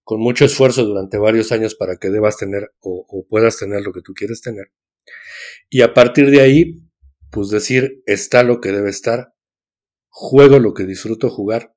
[0.02, 3.92] con mucho esfuerzo durante varios años para que debas tener o, o puedas tener lo
[3.92, 4.72] que tú quieres tener.
[5.70, 6.82] Y a partir de ahí,
[7.30, 9.34] pues decir, está lo que debe estar,
[10.08, 11.73] juego lo que disfruto jugar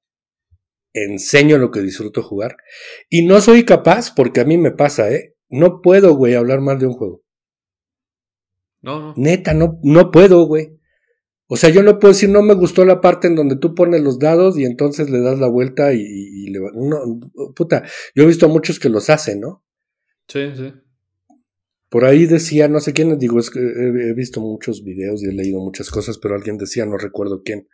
[1.05, 2.57] enseño lo que disfruto jugar.
[3.09, 5.35] Y no soy capaz, porque a mí me pasa, ¿eh?
[5.49, 7.23] No puedo, güey, hablar mal de un juego.
[8.81, 9.13] No, no.
[9.17, 10.77] Neta, no, no puedo, güey.
[11.47, 14.01] O sea, yo no puedo decir, no me gustó la parte en donde tú pones
[14.01, 16.99] los dados y entonces le das la vuelta y, y le no,
[17.55, 17.83] puta,
[18.13, 19.63] yo he visto a muchos que los hacen, ¿no?
[20.27, 20.73] Sí, sí.
[21.89, 25.31] por ahí decía, no sé quién, digo, es que he, visto muchos videos y he
[25.31, 27.69] leído muchas cosas, pero alguien decía, no recuerdo quién.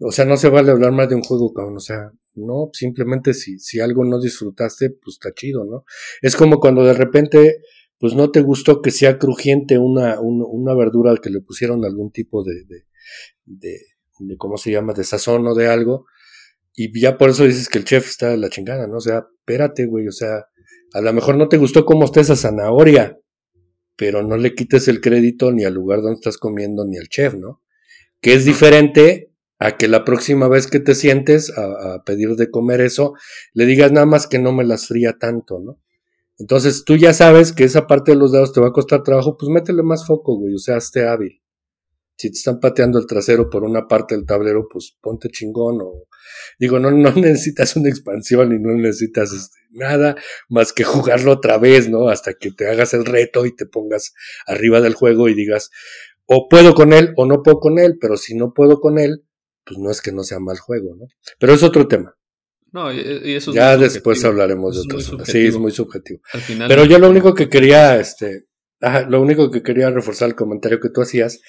[0.00, 1.76] O sea, no se vale hablar más de un juego, cabrón.
[1.76, 5.84] O sea, no, simplemente si, si algo no disfrutaste, pues está chido, ¿no?
[6.20, 7.58] Es como cuando de repente,
[7.98, 12.42] pues no te gustó que sea crujiente una, una, verdura que le pusieron algún tipo
[12.42, 12.86] de, de,
[13.44, 13.78] de,
[14.18, 16.06] de, ¿cómo se llama?, de sazón o de algo.
[16.74, 18.96] Y ya por eso dices que el chef está de la chingada, ¿no?
[18.96, 20.46] O sea, espérate, güey, o sea,
[20.92, 23.18] a lo mejor no te gustó cómo está esa zanahoria,
[23.96, 27.34] pero no le quites el crédito ni al lugar donde estás comiendo ni al chef,
[27.34, 27.62] ¿no?
[28.20, 32.80] Que es diferente a que la próxima vez que te sientes a, pedir de comer
[32.80, 33.14] eso,
[33.52, 35.80] le digas nada más que no me las fría tanto, ¿no?
[36.38, 39.36] Entonces tú ya sabes que esa parte de los dados te va a costar trabajo,
[39.38, 41.40] pues métele más foco, güey, o sea, esté hábil.
[42.16, 46.06] Si te están pateando el trasero por una parte del tablero, pues ponte chingón o
[46.58, 50.16] digo, no, no necesitas una expansión y no necesitas este, nada
[50.48, 52.08] más que jugarlo otra vez, ¿no?
[52.08, 54.14] Hasta que te hagas el reto y te pongas
[54.46, 55.70] arriba del juego y digas,
[56.26, 59.24] o puedo con él o no puedo con él, pero si no puedo con él,
[59.64, 61.06] pues no es que no sea mal juego, ¿no?
[61.38, 62.14] Pero es otro tema.
[62.72, 66.20] No, y eso es ya después hablaremos de otro Sí, es muy subjetivo.
[66.68, 68.46] Pero yo lo único que quería, este,
[69.08, 71.40] lo único que quería reforzar el comentario que tú hacías,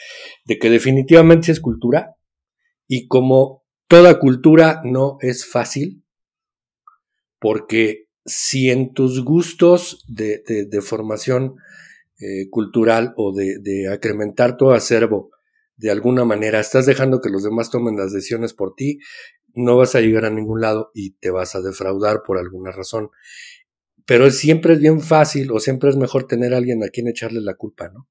[0.46, 2.16] de que definitivamente es cultura,
[2.88, 6.04] y como toda cultura no es fácil,
[7.40, 11.56] porque si en tus gustos de, de, formación
[12.20, 15.32] eh, cultural o de, de acrementar tu acervo
[15.78, 19.00] de alguna manera, estás dejando que los demás tomen las decisiones por ti,
[19.54, 23.10] no vas a llegar a ningún lado y te vas a defraudar por alguna razón.
[24.06, 27.42] Pero siempre es bien fácil o siempre es mejor tener a alguien a quien echarle
[27.42, 28.08] la culpa, ¿no?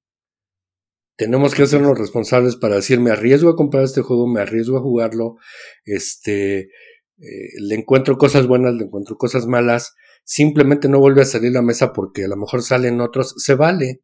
[1.16, 4.80] Tenemos que hacernos responsables para decir, me arriesgo a comprar este juego, me arriesgo a
[4.80, 5.36] jugarlo,
[5.84, 6.70] este,
[7.18, 9.94] eh, le encuentro cosas buenas, le encuentro cosas malas,
[10.24, 13.54] simplemente no vuelve a salir a la mesa porque a lo mejor salen otros, se
[13.54, 14.02] vale.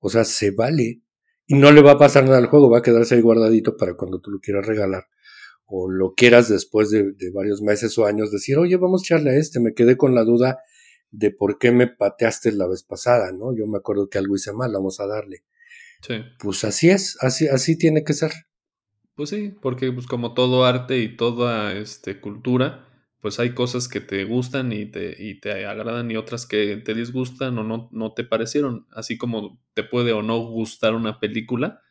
[0.00, 1.02] O sea, se vale.
[1.46, 3.94] Y no le va a pasar nada al juego, va a quedarse ahí guardadito para
[3.94, 5.04] cuando tú lo quieras regalar
[5.66, 9.34] o lo quieras después de, varios meses o años decir, oye, vamos a echarle a
[9.34, 10.60] este, me quedé con la duda
[11.10, 13.56] de por qué me pateaste la vez pasada, ¿no?
[13.56, 15.44] Yo me acuerdo que algo hice mal, vamos a darle.
[16.06, 16.14] Sí.
[16.38, 18.32] Pues así es, así, así tiene que ser.
[19.14, 22.86] Pues sí, porque pues como todo arte y toda este, cultura,
[23.26, 26.94] pues hay cosas que te gustan y te, y te agradan y otras que te
[26.94, 28.86] disgustan o no, no te parecieron.
[28.92, 31.82] Así como te puede o no gustar una película,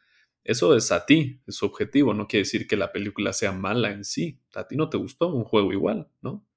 [0.45, 4.05] eso es a ti, es objetivo, no quiere decir que la película sea mala en
[4.05, 4.39] sí.
[4.53, 6.47] A ti no te gustó un juego igual, ¿no?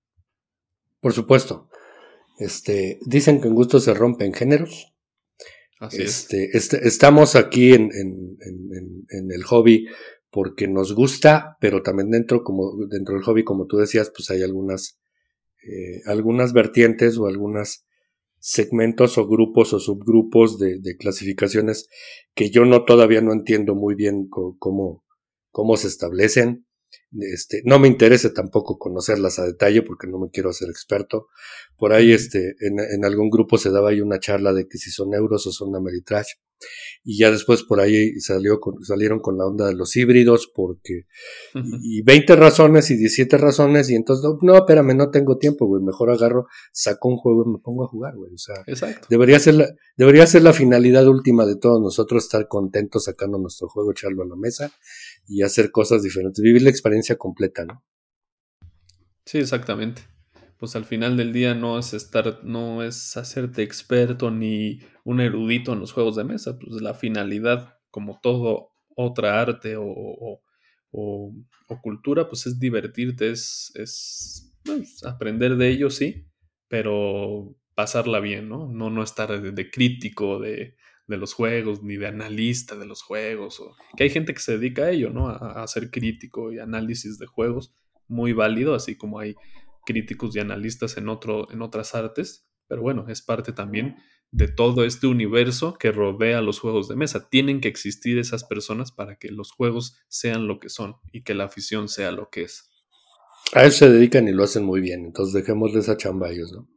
[1.01, 1.69] Por supuesto.
[2.39, 4.95] Este, dicen que en gusto se rompen géneros.
[5.81, 7.91] Así este, este, estamos aquí en,
[9.11, 9.89] el hobby
[10.39, 14.45] porque nos gusta, pero también dentro, como, dentro del hobby, como tú decías, pues hay
[14.45, 14.97] algunas,
[15.65, 17.85] eh, algunas vertientes o algunas
[18.39, 21.89] segmentos o grupos o subgrupos de, de, clasificaciones
[22.37, 25.05] que yo no todavía no entiendo muy bien cómo,
[25.51, 26.68] cómo se establecen.
[27.21, 31.29] Este, no me interesa tampoco conocerlas a detalle porque no me quiero hacer experto.
[31.77, 34.91] Por ahí, este, en, en algún grupo se daba ahí una charla de que si
[34.91, 36.35] son euros o son Ameritrash.
[37.05, 41.05] Y ya después por ahí salió con, salieron con la onda de los híbridos porque
[41.55, 46.11] y, 20 razones y 17 razones y entonces no, espérame, no tengo tiempo, güey, mejor
[46.11, 48.57] agarro, saco un juego y me pongo a jugar, güey, o sea,
[49.09, 53.69] debería ser la debería ser la finalidad última de todos nosotros estar contentos sacando nuestro
[53.69, 54.73] juego, echarlo a la mesa
[55.29, 57.85] y hacer cosas diferentes, vivir la experiencia completa, ¿no?
[59.25, 60.03] Sí, exactamente
[60.59, 65.73] pues al final del día no es estar, no es hacerte experto ni un erudito
[65.73, 69.85] en los juegos de mesa, pues la finalidad, como todo otra arte o,
[70.91, 71.33] o,
[71.81, 76.27] cultura, pues es divertirte, es, es pues, aprender de ello, sí,
[76.67, 78.67] pero pasarla bien, ¿no?
[78.67, 80.75] No, no estar de, crítico de,
[81.09, 84.59] de, los juegos, ni de analista de los juegos, o que hay gente que se
[84.59, 85.29] dedica a ello, ¿no?
[85.29, 87.75] A, ser crítico y análisis de juegos,
[88.07, 89.35] muy válido, así como hay
[89.85, 93.97] críticos y analistas en, otro, en otras artes, pero bueno, es parte también
[94.31, 97.29] de todo este universo que rodea los juegos de mesa.
[97.31, 101.35] Tienen que existir esas personas para que los juegos sean lo que son y que
[101.35, 102.71] la afición sea lo que es.
[103.55, 106.53] A eso se dedican y lo hacen muy bien, entonces dejémosle esa chamba a ellos,
[106.53, 106.69] ¿no?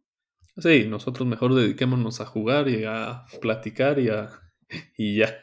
[0.57, 4.29] Sí, nosotros mejor dediquémonos a jugar y a platicar y, a,
[4.97, 5.35] y ya.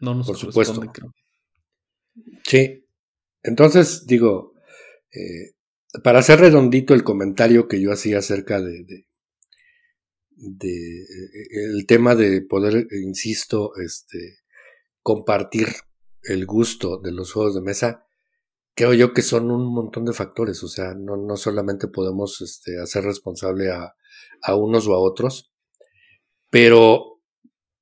[0.00, 0.82] No nos Por supuesto.
[2.44, 2.84] Sí.
[3.42, 4.54] Entonces, digo,
[5.10, 5.54] eh,
[6.02, 8.84] para hacer redondito el comentario que yo hacía acerca de,
[10.30, 14.38] de, eh, el tema de poder, insisto, este,
[15.02, 15.68] compartir
[16.22, 18.06] el gusto de los juegos de mesa,
[18.74, 22.80] creo yo que son un montón de factores, o sea, no, no solamente podemos este,
[22.80, 23.94] hacer responsable a,
[24.42, 25.52] a unos o a otros,
[26.50, 27.20] pero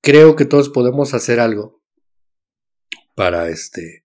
[0.01, 1.83] creo que todos podemos hacer algo
[3.15, 4.05] para este,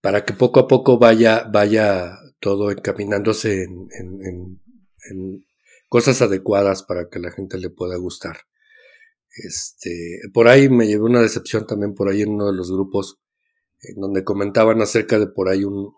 [0.00, 4.60] para que poco a poco vaya, vaya todo encaminándose en, en,
[5.10, 5.46] en,
[5.88, 8.38] cosas adecuadas para que la gente le pueda gustar.
[9.30, 13.20] Este, por ahí me llevé una decepción también por ahí en uno de los grupos
[13.88, 15.92] en donde comentaban acerca de por ahí un,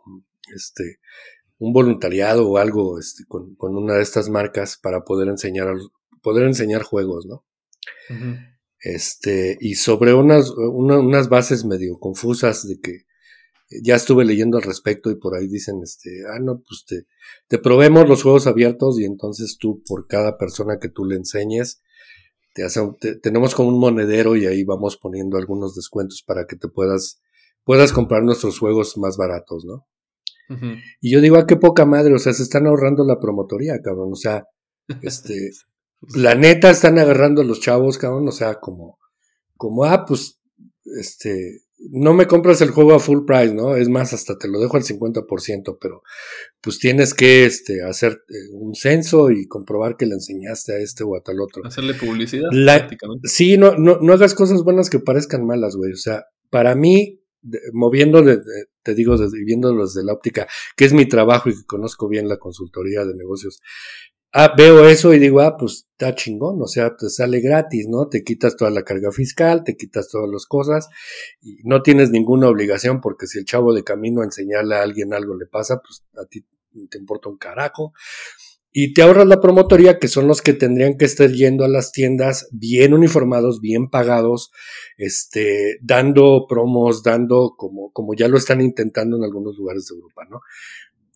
[0.54, 0.98] este,
[1.58, 5.74] un voluntariado o algo este, con, con, una de estas marcas para poder enseñar,
[6.22, 7.44] poder enseñar juegos, ¿no?
[8.80, 13.06] Este, y sobre unas, unas bases medio confusas de que
[13.82, 17.06] ya estuve leyendo al respecto y por ahí dicen, este, ah, no, pues te,
[17.48, 21.82] te probemos los juegos abiertos y entonces tú por cada persona que tú le enseñes,
[22.54, 22.80] te hace,
[23.22, 27.20] tenemos como un monedero y ahí vamos poniendo algunos descuentos para que te puedas,
[27.66, 29.86] puedas comprar nuestros juegos más baratos, ¿no?
[31.00, 34.10] Y yo digo, ah, qué poca madre, o sea, se están ahorrando la promotoría, cabrón,
[34.12, 34.44] o sea,
[35.02, 35.50] este,
[36.14, 38.98] la neta están agarrando a los chavos, cabrón, o sea, como,
[39.56, 40.40] como, ah, pues,
[41.00, 43.74] este, no me compras el juego a full price, ¿no?
[43.74, 46.02] Es más, hasta te lo dejo al 50%, pero
[46.60, 51.02] pues tienes que este, hacer eh, un censo y comprobar que le enseñaste a este
[51.02, 51.66] o a tal otro.
[51.66, 52.48] Hacerle publicidad.
[53.24, 55.90] sí, no, no, no hagas cosas buenas que parezcan malas, güey.
[55.90, 57.20] O sea, para mí,
[57.72, 58.24] moviendo,
[58.82, 62.28] te digo, desde, viéndolo desde la óptica, que es mi trabajo y que conozco bien
[62.28, 63.60] la consultoría de negocios,
[64.32, 68.08] ah, veo eso y digo, ah, pues está chingón, o sea, te sale gratis, ¿no?
[68.08, 70.88] Te quitas toda la carga fiscal, te quitas todas las cosas
[71.40, 75.36] y no tienes ninguna obligación porque si el chavo de camino enseñarle a alguien algo
[75.36, 76.44] le pasa, pues a ti
[76.90, 77.94] te importa un carajo.
[78.78, 81.92] Y te ahorras la promotoría, que son los que tendrían que estar yendo a las
[81.92, 84.50] tiendas bien uniformados, bien pagados,
[84.98, 90.26] este, dando promos, dando como, como ya lo están intentando en algunos lugares de Europa,
[90.28, 90.40] ¿no?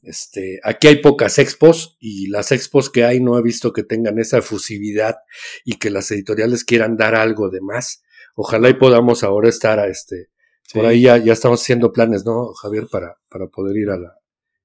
[0.03, 4.19] Este, aquí hay pocas expos y las expos que hay no he visto que tengan
[4.19, 5.17] esa efusividad
[5.63, 8.03] y que las editoriales quieran dar algo de más.
[8.37, 10.31] Ojalá y podamos ahora estar a este,
[10.73, 12.87] por ahí ya, ya, estamos haciendo planes, ¿no, Javier?
[12.91, 14.15] Para, para poder ir a la...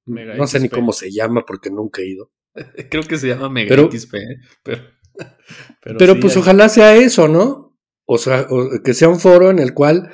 [0.06, 2.32] no sé ni cómo se llama porque nunca he ido.
[2.90, 4.38] Creo que se llama Mega XP, ¿eh?
[4.64, 4.96] pero...
[5.82, 7.78] Pero, pues ojalá sea eso, ¿no?
[8.06, 8.48] O sea,
[8.84, 10.12] que sea un foro en el cual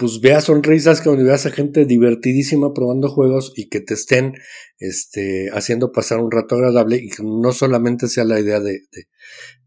[0.00, 4.32] pues veas sonrisas, que veas a gente divertidísima probando juegos y que te estén
[4.78, 8.80] este, haciendo pasar un rato agradable y que no solamente sea la idea de,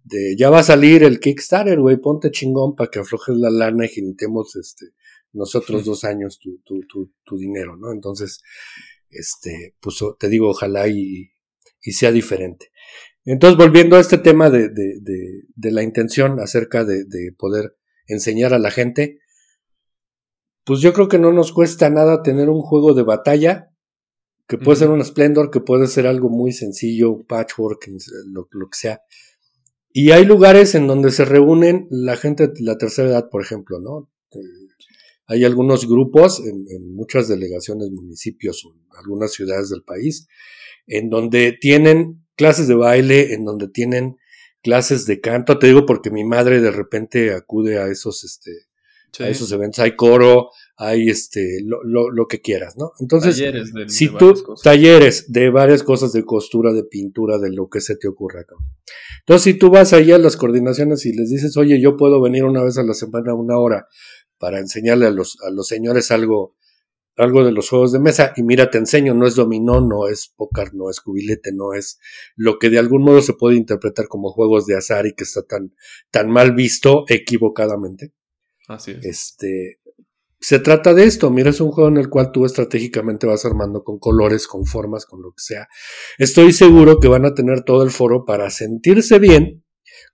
[0.04, 3.86] de, ya va a salir el Kickstarter, güey, ponte chingón para que aflojes la lana
[3.86, 4.88] y genitemos este,
[5.34, 7.91] nosotros dos años tu, tu, tu, tu, dinero, ¿no?
[7.91, 8.41] Entonces,
[9.12, 11.33] este, pues te digo, ojalá y,
[11.84, 12.72] y sea diferente.
[13.26, 17.76] Entonces, volviendo a este tema de, de, de, de la intención acerca de, de poder
[18.08, 19.20] enseñar a la gente,
[20.66, 23.70] pues yo creo que no nos cuesta nada tener un juego de batalla,
[24.48, 27.88] que puede ser un Splendor, que puede ser algo muy sencillo, patchwork,
[28.28, 29.02] lo, lo, que sea.
[29.90, 33.80] Y hay lugares en donde se reúnen la gente de la tercera edad, por ejemplo,
[33.80, 34.12] ¿no?
[34.32, 34.40] Eh,
[35.28, 40.28] hay algunos grupos en, en, muchas delegaciones, municipios o en algunas ciudades del país,
[40.88, 44.18] en donde tienen clases de baile, en donde tienen
[44.62, 45.60] clases de canto.
[45.60, 48.52] Te digo porque mi madre de repente acude a esos, este,
[49.24, 49.80] a esos eventos.
[49.80, 52.94] Hay coro, hay este, lo, lo, lo que quieras, ¿no?
[53.00, 57.70] Entonces, talleres de, si tú, talleres de varias cosas de costura, de pintura, de lo
[57.70, 58.56] que se te ocurra acá.
[59.20, 62.44] Entonces, si tú vas ahí a las coordinaciones y les dices, oye, yo puedo venir
[62.44, 63.88] una vez a la semana, una hora,
[64.38, 66.56] para enseñarle a los, a los señores algo,
[67.16, 70.34] algo de los juegos de mesa, y mira, te enseño, no es dominó, no es
[70.36, 71.99] póker, no es cubilete, no es
[72.36, 75.43] lo que de algún modo se puede interpretar como juegos de azar y que está
[75.43, 75.76] tan,
[76.09, 78.14] tan mal visto equivocadamente.
[78.68, 79.05] Así es.
[79.05, 79.80] Este,
[80.39, 81.30] se trata de esto.
[81.30, 85.05] Mira, es un juego en el cual tú estratégicamente vas armando con colores, con formas,
[85.05, 85.68] con lo que sea.
[86.18, 89.64] Estoy seguro que van a tener todo el foro para sentirse bien,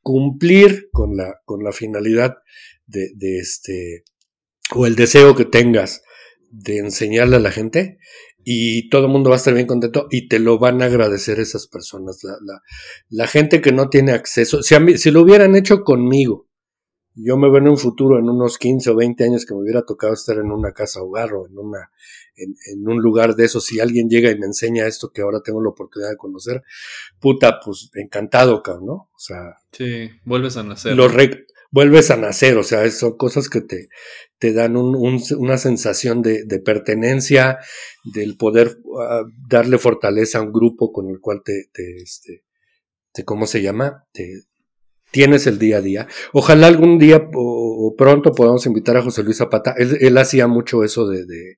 [0.02, 2.36] cumplir con la, con la finalidad
[2.86, 4.04] de, de este,
[4.76, 6.04] o el deseo que tengas
[6.52, 8.00] de enseñarle a la gente
[8.44, 11.40] y todo el mundo va a estar bien contento y te lo van a agradecer
[11.40, 12.24] esas personas.
[12.24, 12.62] La, la,
[13.10, 16.50] la gente que no tiene acceso, si, a mí, si lo hubieran hecho conmigo,
[17.16, 19.84] yo me veo en un futuro, en unos 15 o 20 años, que me hubiera
[19.84, 21.92] tocado estar en una casa hogar o en, una,
[22.36, 23.60] en, un lugar de eso.
[23.60, 26.64] Si alguien llega y me enseña esto que ahora tengo la oportunidad de conocer,
[27.20, 28.94] puta, pues encantado, cabrón, ¿no?
[28.94, 29.58] O sea.
[29.72, 30.96] Sí, vuelves a nacer.
[30.96, 31.08] Lo
[31.72, 33.90] vuelves a nacer, o sea, son cosas que te,
[34.38, 37.60] te dan un, un, una sensación de, pertenencia,
[38.14, 42.44] del poder uh, darle fortaleza a un grupo con el cual te, te, este,
[43.14, 44.08] te ¿cómo se llama?
[44.12, 44.44] Te,
[45.12, 46.08] tienes el día a día.
[46.34, 49.74] Ojalá algún día o, pronto podamos invitar a José Luis Zapata.
[49.78, 51.58] Él, hacía mucho eso de, de,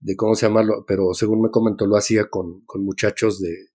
[0.00, 0.64] de, ¿cómo se llama?
[0.86, 3.73] Pero según me comentó, lo hacía con, con muchachos de,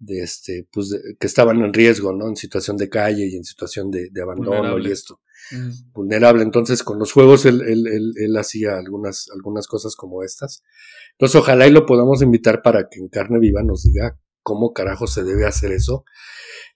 [0.00, 2.26] de este, pues que estaban en riesgo, ¿no?
[2.26, 5.20] En situación de calle y en situación de, abandono y esto.
[5.92, 6.42] Vulnerable.
[6.42, 10.62] Entonces, con los juegos él, él, él, él, hacía algunas, algunas cosas como estas.
[11.12, 15.06] Entonces, ojalá y lo podamos invitar para que en carne viva nos diga cómo carajo
[15.06, 16.04] se debe hacer eso.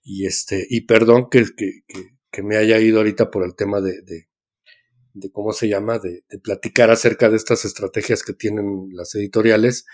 [0.03, 1.85] Y este, y perdón que, que,
[2.31, 4.29] que, me haya ido ahorita por el tema de, de,
[5.15, 9.87] de cómo se llama, de, de, platicar acerca de estas estrategias que tienen las editoriales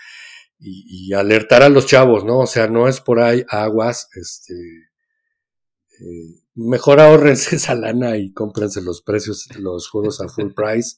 [0.63, 2.39] y, alertar a los chavos, ¿no?
[2.39, 8.81] O sea, no es por ahí aguas, este, eh, mejor ahorrense esa lana y cómprense
[8.81, 10.95] los precios, los juegos a full price,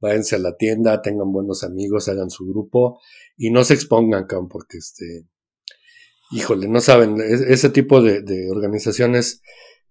[0.00, 3.00] váyanse a la tienda, tengan buenos amigos, hagan su grupo
[3.36, 5.26] y no se expongan, cabrón, porque este,
[6.32, 9.40] híjole, no saben, ese tipo de, de, organizaciones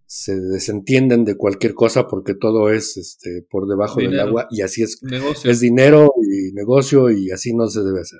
[0.07, 4.83] se desentienden de cualquier cosa porque todo es este, por debajo del agua y así
[4.83, 5.01] es,
[5.43, 8.19] es dinero y negocio y así no se debe hacer.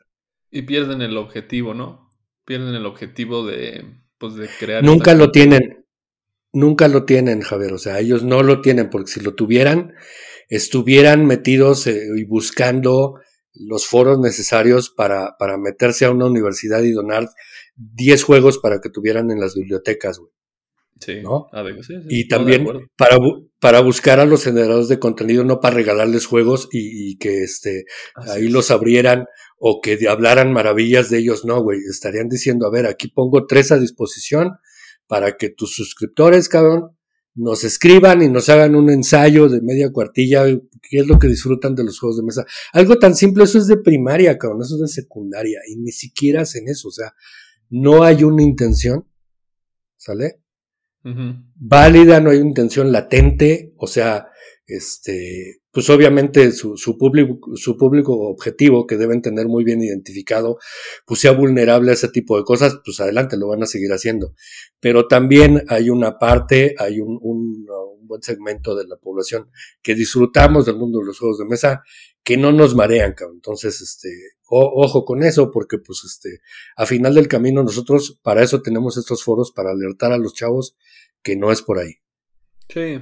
[0.56, 2.10] Y pierden el objetivo, ¿no?
[2.45, 3.84] Pierden el objetivo de,
[4.18, 4.82] pues, de crear.
[4.86, 5.86] Nunca lo tienen.
[6.53, 7.74] Nunca lo tienen, Javier.
[7.74, 9.95] O sea, ellos no lo tienen, porque si lo tuvieran,
[10.47, 13.20] estuvieran metidos eh, y buscando
[13.53, 17.28] los foros necesarios para, para meterse a una universidad y donar
[17.76, 20.32] 10 juegos para que tuvieran en las bibliotecas, güey.
[20.98, 21.48] Sí, ¿no?
[22.10, 22.66] y también
[22.96, 23.18] para,
[23.60, 27.86] para buscar a los generadores de contenido, no para regalarles juegos y, que este,
[28.16, 29.26] ahí los abrieran
[29.58, 33.74] o que hablaran maravillas de ellos, no, güey, estarían diciendo, a ver, aquí pongo tres
[33.74, 34.54] a disposición
[35.06, 36.96] para que tus suscriptores, cabrón,
[37.36, 41.76] nos escriban y nos hagan un ensayo de media cuartilla, qué es lo que disfrutan
[41.76, 42.46] de los juegos de mesa.
[42.72, 46.43] Algo tan simple, eso es de primaria, cabrón, eso es de secundaria, y ni siquiera
[46.43, 47.14] hacen eso, o sea,
[47.70, 49.06] no hay una intención,
[49.98, 50.45] ¿sale?
[51.56, 54.28] Válida, no hay intención latente, o sea,
[54.66, 60.58] este, pues obviamente su, su, público, su público objetivo, que deben tener muy bien identificado,
[61.06, 64.34] pues sea vulnerable a ese tipo de cosas, pues adelante, lo van a seguir haciendo.
[64.80, 69.49] Pero también hay una parte, hay un, un, un buen segmento de la población
[69.84, 71.84] que disfrutamos del mundo de los juegos de mesa,
[72.26, 73.38] que no nos marean, cabrón.
[73.38, 74.10] Entonces, este,
[74.50, 76.42] ojo con eso, porque pues este,
[76.76, 80.76] a final del camino nosotros para eso tenemos estos foros, para alertar a los chavos
[81.22, 81.94] que no es por ahí.
[82.68, 83.00] Sí,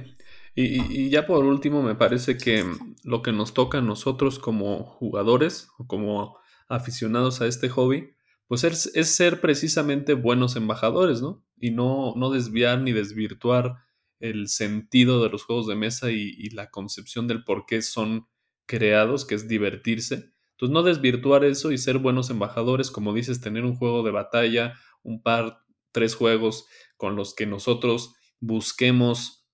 [0.54, 2.64] y, ya por último, me parece que
[3.02, 6.36] lo que nos toca a nosotros como jugadores o como
[6.68, 8.14] aficionados a este hobby,
[8.46, 11.42] pues es, es ser precisamente buenos embajadores, ¿no?
[11.58, 13.76] Y no, no, desviar ni desvirtuar
[14.20, 18.28] el sentido de los juegos de mesa y, y, la concepción del por qué son
[18.66, 20.32] creados, que es divertirse.
[20.52, 24.74] Entonces, no desvirtuar eso y ser buenos embajadores, como dices, tener un juego de batalla,
[25.02, 25.60] un par,
[25.92, 29.44] tres juegos con los que nosotros busquemos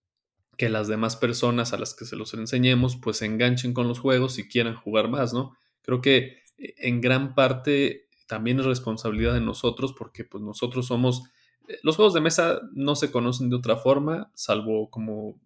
[0.56, 3.98] que las demás personas a las que se los enseñemos pues se enganchen con los
[3.98, 5.56] juegos y quieran jugar más, ¿no?
[5.80, 11.22] Creo que eh, en gran parte también es responsabilidad de nosotros porque pues nosotros somos
[11.66, 15.40] eh, los juegos de mesa no se conocen de otra forma, salvo como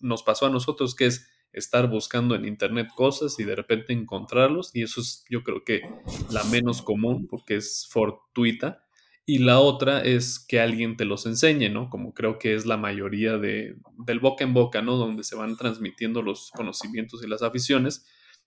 [0.00, 4.70] nos pasó a nosotros, que es estar buscando en internet cosas y de repente encontrarlos,
[4.74, 5.82] y eso es yo creo que
[6.30, 8.84] la menos común porque es fortuita,
[9.26, 11.88] y la otra es que alguien te los enseñe, ¿no?
[11.88, 14.96] Como creo que es la mayoría de, del boca en boca, ¿no?
[14.96, 18.04] Donde se van transmitiendo los conocimientos y las aficiones,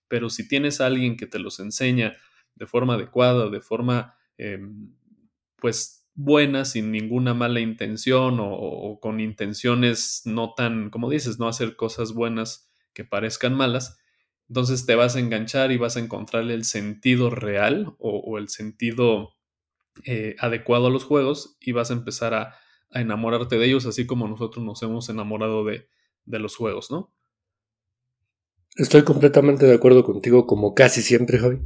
[0.08, 2.16] pero si tienes a alguien que te los enseña
[2.54, 4.94] de forma adecuada, de forma, em,
[5.56, 11.48] pues, buena, sin ninguna mala intención o, o, con intenciones no tan, como dices, no
[11.48, 13.98] hacer cosas buenas que parezcan malas,
[14.48, 18.48] entonces te vas a enganchar y vas a encontrarle el sentido real o, o el
[18.48, 19.34] sentido
[20.02, 22.56] eh, adecuado a los juegos y vas a empezar a,
[22.90, 25.88] enamorarte de ellos, así como nosotros nos hemos enamorado de,
[26.26, 27.12] los juegos, ¿no?
[28.76, 31.58] Estoy completamente de acuerdo contigo, como casi siempre, Javi.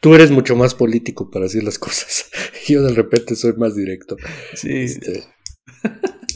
[0.00, 2.30] Tú eres mucho más político para decir las cosas.
[2.66, 4.16] Yo de repente soy más directo.
[4.54, 4.72] Sí.
[4.72, 5.24] Este,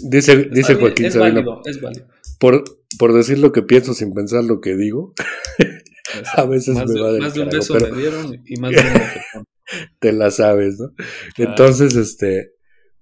[0.03, 2.07] dice dice Joaquín es válido, es válido.
[2.38, 2.64] Por,
[2.99, 5.14] por decir lo que pienso sin pensar lo que digo,
[6.36, 9.45] a veces me va de Más de un beso me dieron y más de un
[9.99, 10.92] te la sabes, ¿no?
[11.36, 12.53] Entonces, este,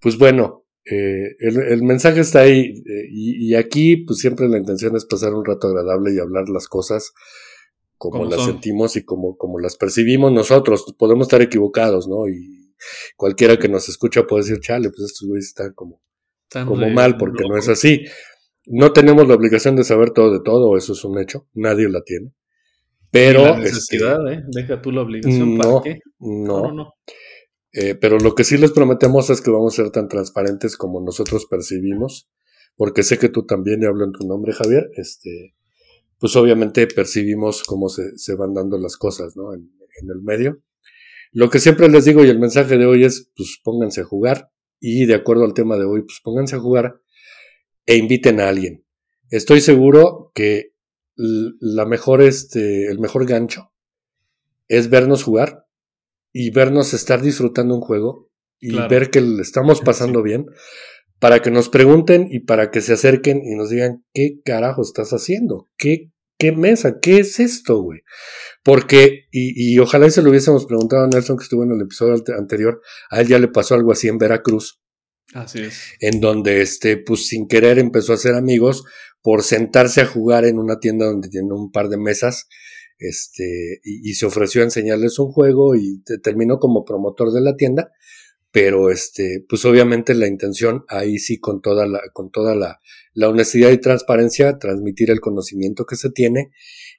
[0.00, 5.04] pues bueno, eh, el, mensaje está ahí eh, y, aquí pues siempre la intención es
[5.04, 7.12] pasar un rato agradable y hablar las cosas
[7.98, 10.84] como, las sentimos y como, como las percibimos nosotros.
[10.98, 12.28] Podemos estar equivocados, ¿no?
[12.28, 12.74] Y
[13.16, 16.02] cualquiera que nos escucha puede decir, chale, pues estos güeyes están como,
[16.52, 18.04] como mal porque no es así.
[18.66, 22.02] No tenemos la obligación de saber todo de todo, eso es un hecho, nadie la
[22.02, 22.32] tiene.
[23.10, 23.44] Pero.
[23.44, 24.42] La necesidad, ¿eh?
[24.48, 25.58] Deja tú la obligación.
[25.58, 26.00] ¿Para no, qué?
[26.18, 26.72] No.
[26.72, 26.94] no,
[27.72, 31.00] eh, pero lo que sí les prometemos es que vamos a ser tan transparentes como
[31.00, 32.28] nosotros percibimos.
[32.74, 35.54] Porque sé que tú también, y hablo en tu nombre, Javier, este,
[36.18, 39.52] pues obviamente percibimos cómo se, se van dando las cosas, ¿no?
[39.52, 39.60] En,
[40.00, 40.62] en, el medio.
[41.32, 44.50] Lo que siempre les digo y el mensaje de hoy es, pues pónganse a jugar
[44.80, 47.01] y de acuerdo al tema de hoy, pues pónganse a jugar
[47.86, 48.84] e inviten a alguien.
[49.30, 50.72] Estoy seguro que
[51.16, 53.72] la mejor, este, el mejor gancho
[54.68, 55.66] es vernos jugar
[56.32, 60.46] y vernos estar disfrutando un juego y ver que le estamos pasando bien
[61.18, 65.12] para que nos pregunten y para que se acerquen y nos digan qué carajo estás
[65.12, 68.00] haciendo, qué, qué mesa, qué es esto, güey.
[68.64, 72.20] Porque, y, y ojalá se lo hubiésemos preguntado a Nelson que estuvo en el episodio
[72.36, 74.81] anterior, a él ya le pasó algo así en Veracruz.
[75.34, 75.80] Así es.
[76.00, 78.84] En donde, este, pues sin querer empezó a hacer amigos
[79.22, 82.48] por sentarse a jugar en una tienda donde tiene un par de mesas,
[82.98, 87.90] este, y, se ofreció a enseñarles un juego y terminó como promotor de la tienda,
[88.52, 92.80] pero este, pues obviamente la intención ahí sí con toda la, con toda la,
[93.14, 96.52] la honestidad y transparencia, transmitir el conocimiento que se tiene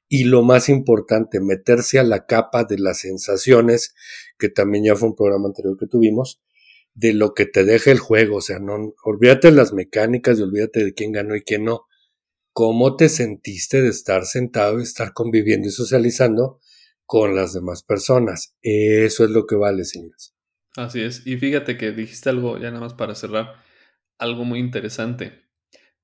[0.10, 3.96] y lo más importante, meterse a la capa de las sensaciones,
[4.38, 6.42] que también ya fue un programa anterior que tuvimos,
[6.96, 10.44] de lo que te deja el juego, o sea, no, olvídate de las mecánicas y
[10.44, 11.88] olvídate de quién ganó y quién no.
[12.52, 16.60] ¿Cómo te sentiste de estar sentado y estar conviviendo y socializando
[17.06, 18.56] con las demás personas?
[18.62, 20.36] Eso es lo que vale, señores.
[20.76, 21.26] Así es.
[21.26, 23.56] Y fíjate que dijiste algo, ya nada más para cerrar,
[24.20, 25.46] algo muy interesante.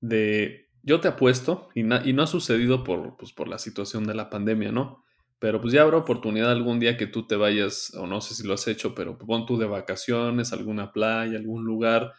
[0.00, 4.14] De, yo te apuesto, y, y no ha sucedido por, pues, por la situación de
[4.14, 5.04] la pandemia, ¿no?
[5.40, 8.46] Pero pues ya habrá oportunidad algún día que tú te vayas, o no sé si
[8.46, 12.12] lo has hecho, pero pon tú de vacaciones, alguna playa, algún lugar,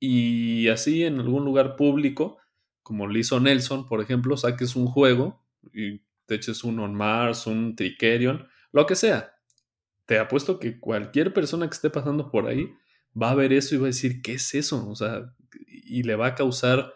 [0.00, 2.38] y así en algún lugar público,
[2.82, 7.46] como lo hizo Nelson, por ejemplo, saques un juego y te eches un On Mars,
[7.46, 9.34] un Tricerion, lo que sea.
[10.06, 12.68] Te apuesto que cualquier persona que esté pasando por ahí
[13.20, 14.88] va a ver eso y va a decir, ¿qué es eso?
[14.88, 15.34] O sea,
[15.66, 16.92] y le va a causar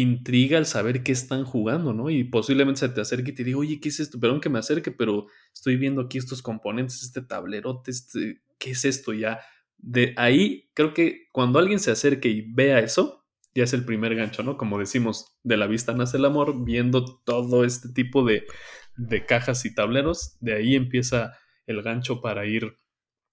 [0.00, 2.10] intriga el saber qué están jugando, ¿no?
[2.10, 4.20] Y posiblemente se te acerque y te diga, oye, ¿qué es esto?
[4.20, 8.84] Perdón que me acerque, pero estoy viendo aquí estos componentes, este tablerote, este, ¿qué es
[8.84, 9.40] esto ya?
[9.78, 13.24] De ahí, creo que cuando alguien se acerque y vea eso,
[13.54, 14.58] ya es el primer gancho, ¿no?
[14.58, 18.44] Como decimos, de la vista nace el amor, viendo todo este tipo de,
[18.98, 22.76] de cajas y tableros, de ahí empieza el gancho para ir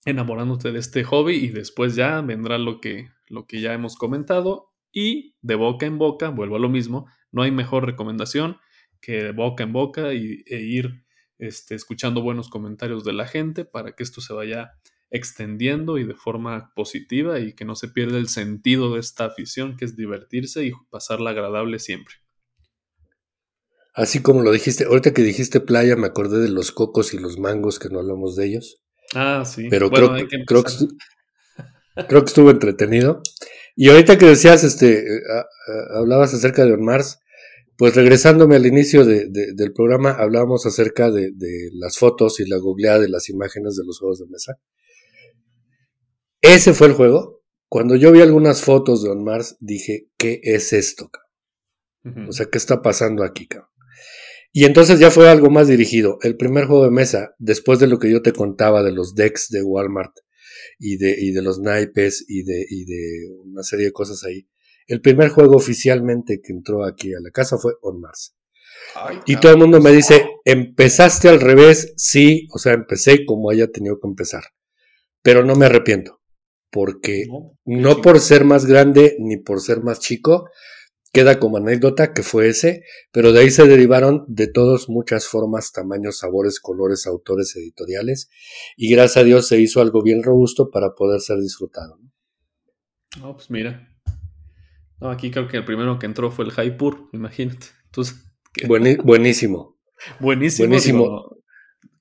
[0.06, 4.73] enamorándote de este hobby y después ya vendrá lo que, lo que ya hemos comentado,
[4.94, 8.58] y de boca en boca, vuelvo a lo mismo, no hay mejor recomendación
[9.02, 11.04] que de boca en boca y, e ir
[11.40, 14.72] este, escuchando buenos comentarios de la gente para que esto se vaya
[15.10, 19.76] extendiendo y de forma positiva y que no se pierda el sentido de esta afición
[19.78, 22.16] que es divertirse y pasarla agradable siempre.
[23.94, 27.38] Así como lo dijiste, ahorita que dijiste playa me acordé de los cocos y los
[27.38, 28.82] mangos que no hablamos de ellos.
[29.14, 29.68] Ah, sí.
[29.70, 30.64] Pero creo, que creo,
[32.08, 33.22] creo que estuvo entretenido.
[33.76, 35.22] Y ahorita que decías, este, eh,
[35.96, 37.20] hablabas acerca de On Mars,
[37.76, 41.32] pues regresándome al inicio del programa, hablábamos acerca de,
[41.74, 44.60] las fotos y la googleada de las imágenes de los juegos de mesa.
[46.42, 47.42] Ese fue el juego.
[47.68, 51.10] Cuando yo vi algunas fotos de On Mars, dije, ¿qué es esto?
[52.28, 53.48] O sea, ¿qué está pasando aquí?
[54.52, 56.20] Y entonces ya fue algo más dirigido.
[56.22, 59.50] El primer juego de mesa, después de lo que yo te contaba de los decks
[59.50, 60.14] de Walmart,
[60.80, 64.48] y de, y de los naipes y de, y de una serie de cosas ahí.
[64.88, 68.36] El primer juego oficialmente que entró aquí a la casa fue On Mars.
[69.26, 71.94] y todo el mundo me dice, ¿empezaste al revés?
[71.98, 74.44] Sí, o sea, empecé como haya tenido que empezar.
[75.22, 76.22] Pero no me arrepiento,
[76.70, 77.26] porque
[77.66, 80.50] no por ser más grande ni por ser más chico,
[81.14, 85.72] Queda como anécdota que fue ese, pero de ahí se derivaron de todas muchas formas,
[85.72, 88.32] tamaños, sabores, colores, autores editoriales,
[88.76, 92.00] y gracias a Dios se hizo algo bien robusto para poder ser disfrutado.
[93.20, 93.88] No, pues mira.
[95.00, 97.68] No, aquí creo que el primero que entró fue el Jaipur, imagínate.
[97.86, 98.26] Entonces,
[99.04, 99.78] buenísimo.
[100.20, 100.68] Buenísimo.
[100.68, 101.38] Buenísimo.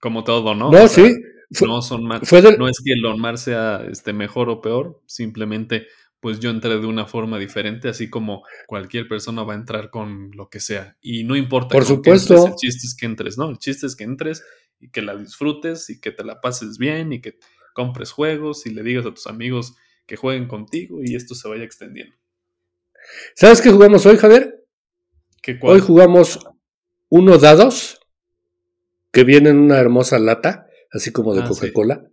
[0.00, 0.70] como todo, ¿no?
[0.70, 1.14] No, sí.
[1.60, 5.86] no, son no es que el Onmar sea este, mejor o peor, simplemente
[6.22, 10.30] pues yo entré de una forma diferente, así como cualquier persona va a entrar con
[10.36, 10.96] lo que sea.
[11.00, 11.70] Y no importa.
[11.70, 12.46] Por supuesto.
[12.46, 13.50] el chiste es que entres, ¿no?
[13.50, 14.44] El chiste es que entres
[14.78, 17.40] y que la disfrutes y que te la pases bien y que
[17.74, 19.74] compres juegos y le digas a tus amigos
[20.06, 22.14] que jueguen contigo y esto se vaya extendiendo.
[23.34, 24.64] ¿Sabes qué jugamos hoy, Javier?
[25.42, 26.38] ¿Qué hoy jugamos
[27.08, 27.98] unos dados
[29.10, 32.11] que vienen en una hermosa lata, así como de ah, Coca-Cola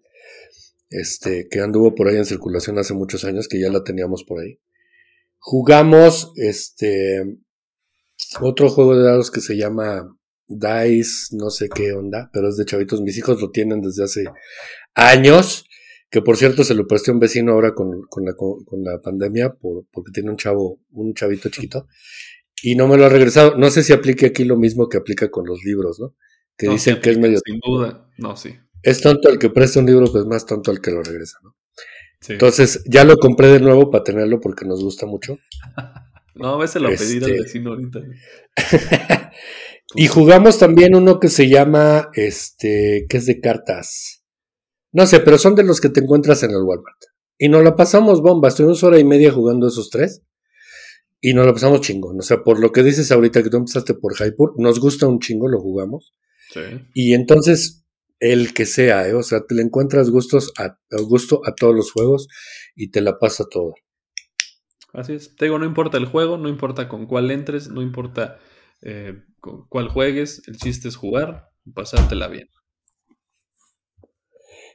[0.90, 4.42] este, que anduvo por ahí en circulación hace muchos años, que ya la teníamos por
[4.42, 4.60] ahí.
[5.38, 7.40] Jugamos este
[8.42, 10.16] otro juego de dados que se llama
[10.48, 13.02] Dice, no sé qué onda, pero es de chavitos.
[13.02, 14.26] Mis hijos lo tienen desde hace
[14.96, 15.66] años,
[16.10, 19.00] que por cierto se lo presté a un vecino ahora con, con, la, con la,
[19.00, 21.88] pandemia, por, porque tiene un chavo, un chavito chiquito,
[22.64, 23.56] y no me lo ha regresado.
[23.58, 26.16] No sé si aplique aquí lo mismo que aplica con los libros, ¿no?
[26.58, 27.40] Que dicen que es medio...
[27.46, 30.82] Sin duda, no, sí es tonto el que presta un libro, pues más tonto el
[30.82, 31.56] que lo regresa, ¿no?
[32.28, 35.38] Entonces ya lo compré de nuevo para tenerlo porque nos gusta mucho.
[36.36, 38.02] no, a veces lo pedí al este vecino ahorita.
[39.96, 44.24] y jugamos también uno que se llama, este, que es de cartas.
[44.92, 46.98] No sé, pero son de los que te encuentras en el Walmart.
[47.38, 50.24] Y nos la pasamos bomba, estuvimos hora y media jugando esos tres.
[51.22, 52.20] Y nos la pasamos chingón.
[52.20, 55.20] O sea, por lo que dices ahorita que tú empezaste por Hypur, nos gusta un
[55.20, 56.14] chingo, lo jugamos.
[56.52, 56.62] Sí.
[56.94, 57.86] Y entonces
[58.20, 59.14] el que sea, ¿eh?
[59.14, 62.28] o sea, te le encuentras gustos a, gusto a todos los juegos
[62.76, 63.74] y te la pasa todo.
[64.94, 65.36] Así es.
[65.36, 68.40] Te digo, no importa el juego, no importa con cuál entres, no importa
[68.82, 72.50] eh, con cuál juegues, el chiste es jugar y pasártela bien.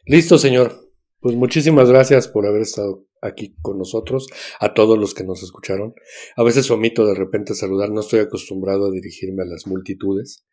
[0.07, 0.85] Listo, señor.
[1.21, 4.27] Pues muchísimas gracias por haber estado aquí con nosotros,
[4.61, 5.95] a todos los que nos escucharon.
[6.37, 10.45] A veces omito de repente saludar, no estoy acostumbrado a dirigirme a las multitudes.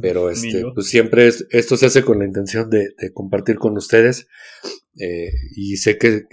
[0.00, 4.26] Pero este, pues siempre esto se hace con la intención de, compartir con ustedes.
[4.98, 6.24] Eh, y sé que,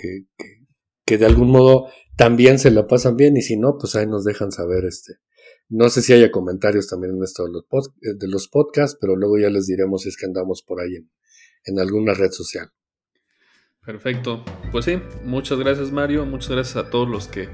[1.06, 3.38] que, de algún modo también se la pasan bien.
[3.38, 4.86] Y si no, pues ahí nos dejan saber.
[4.86, 5.14] este
[5.70, 7.64] No sé si haya comentarios también en esto de los,
[8.02, 10.96] eh, de los podcasts, pero luego ya les diremos si es que andamos por ahí
[10.96, 11.10] en,
[11.66, 12.72] en alguna red social.
[13.86, 14.44] Perfecto.
[14.74, 17.48] Pues sí, muchas gracias Mario, muchas gracias a todos los que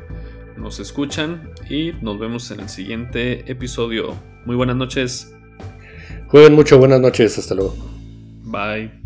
[0.58, 4.20] nos escuchan y nos vemos en el siguiente episodio.
[4.46, 5.32] Muy buenas noches.
[6.34, 7.76] Jueguen mucho, buenas noches, hasta luego.
[8.46, 9.03] Bye.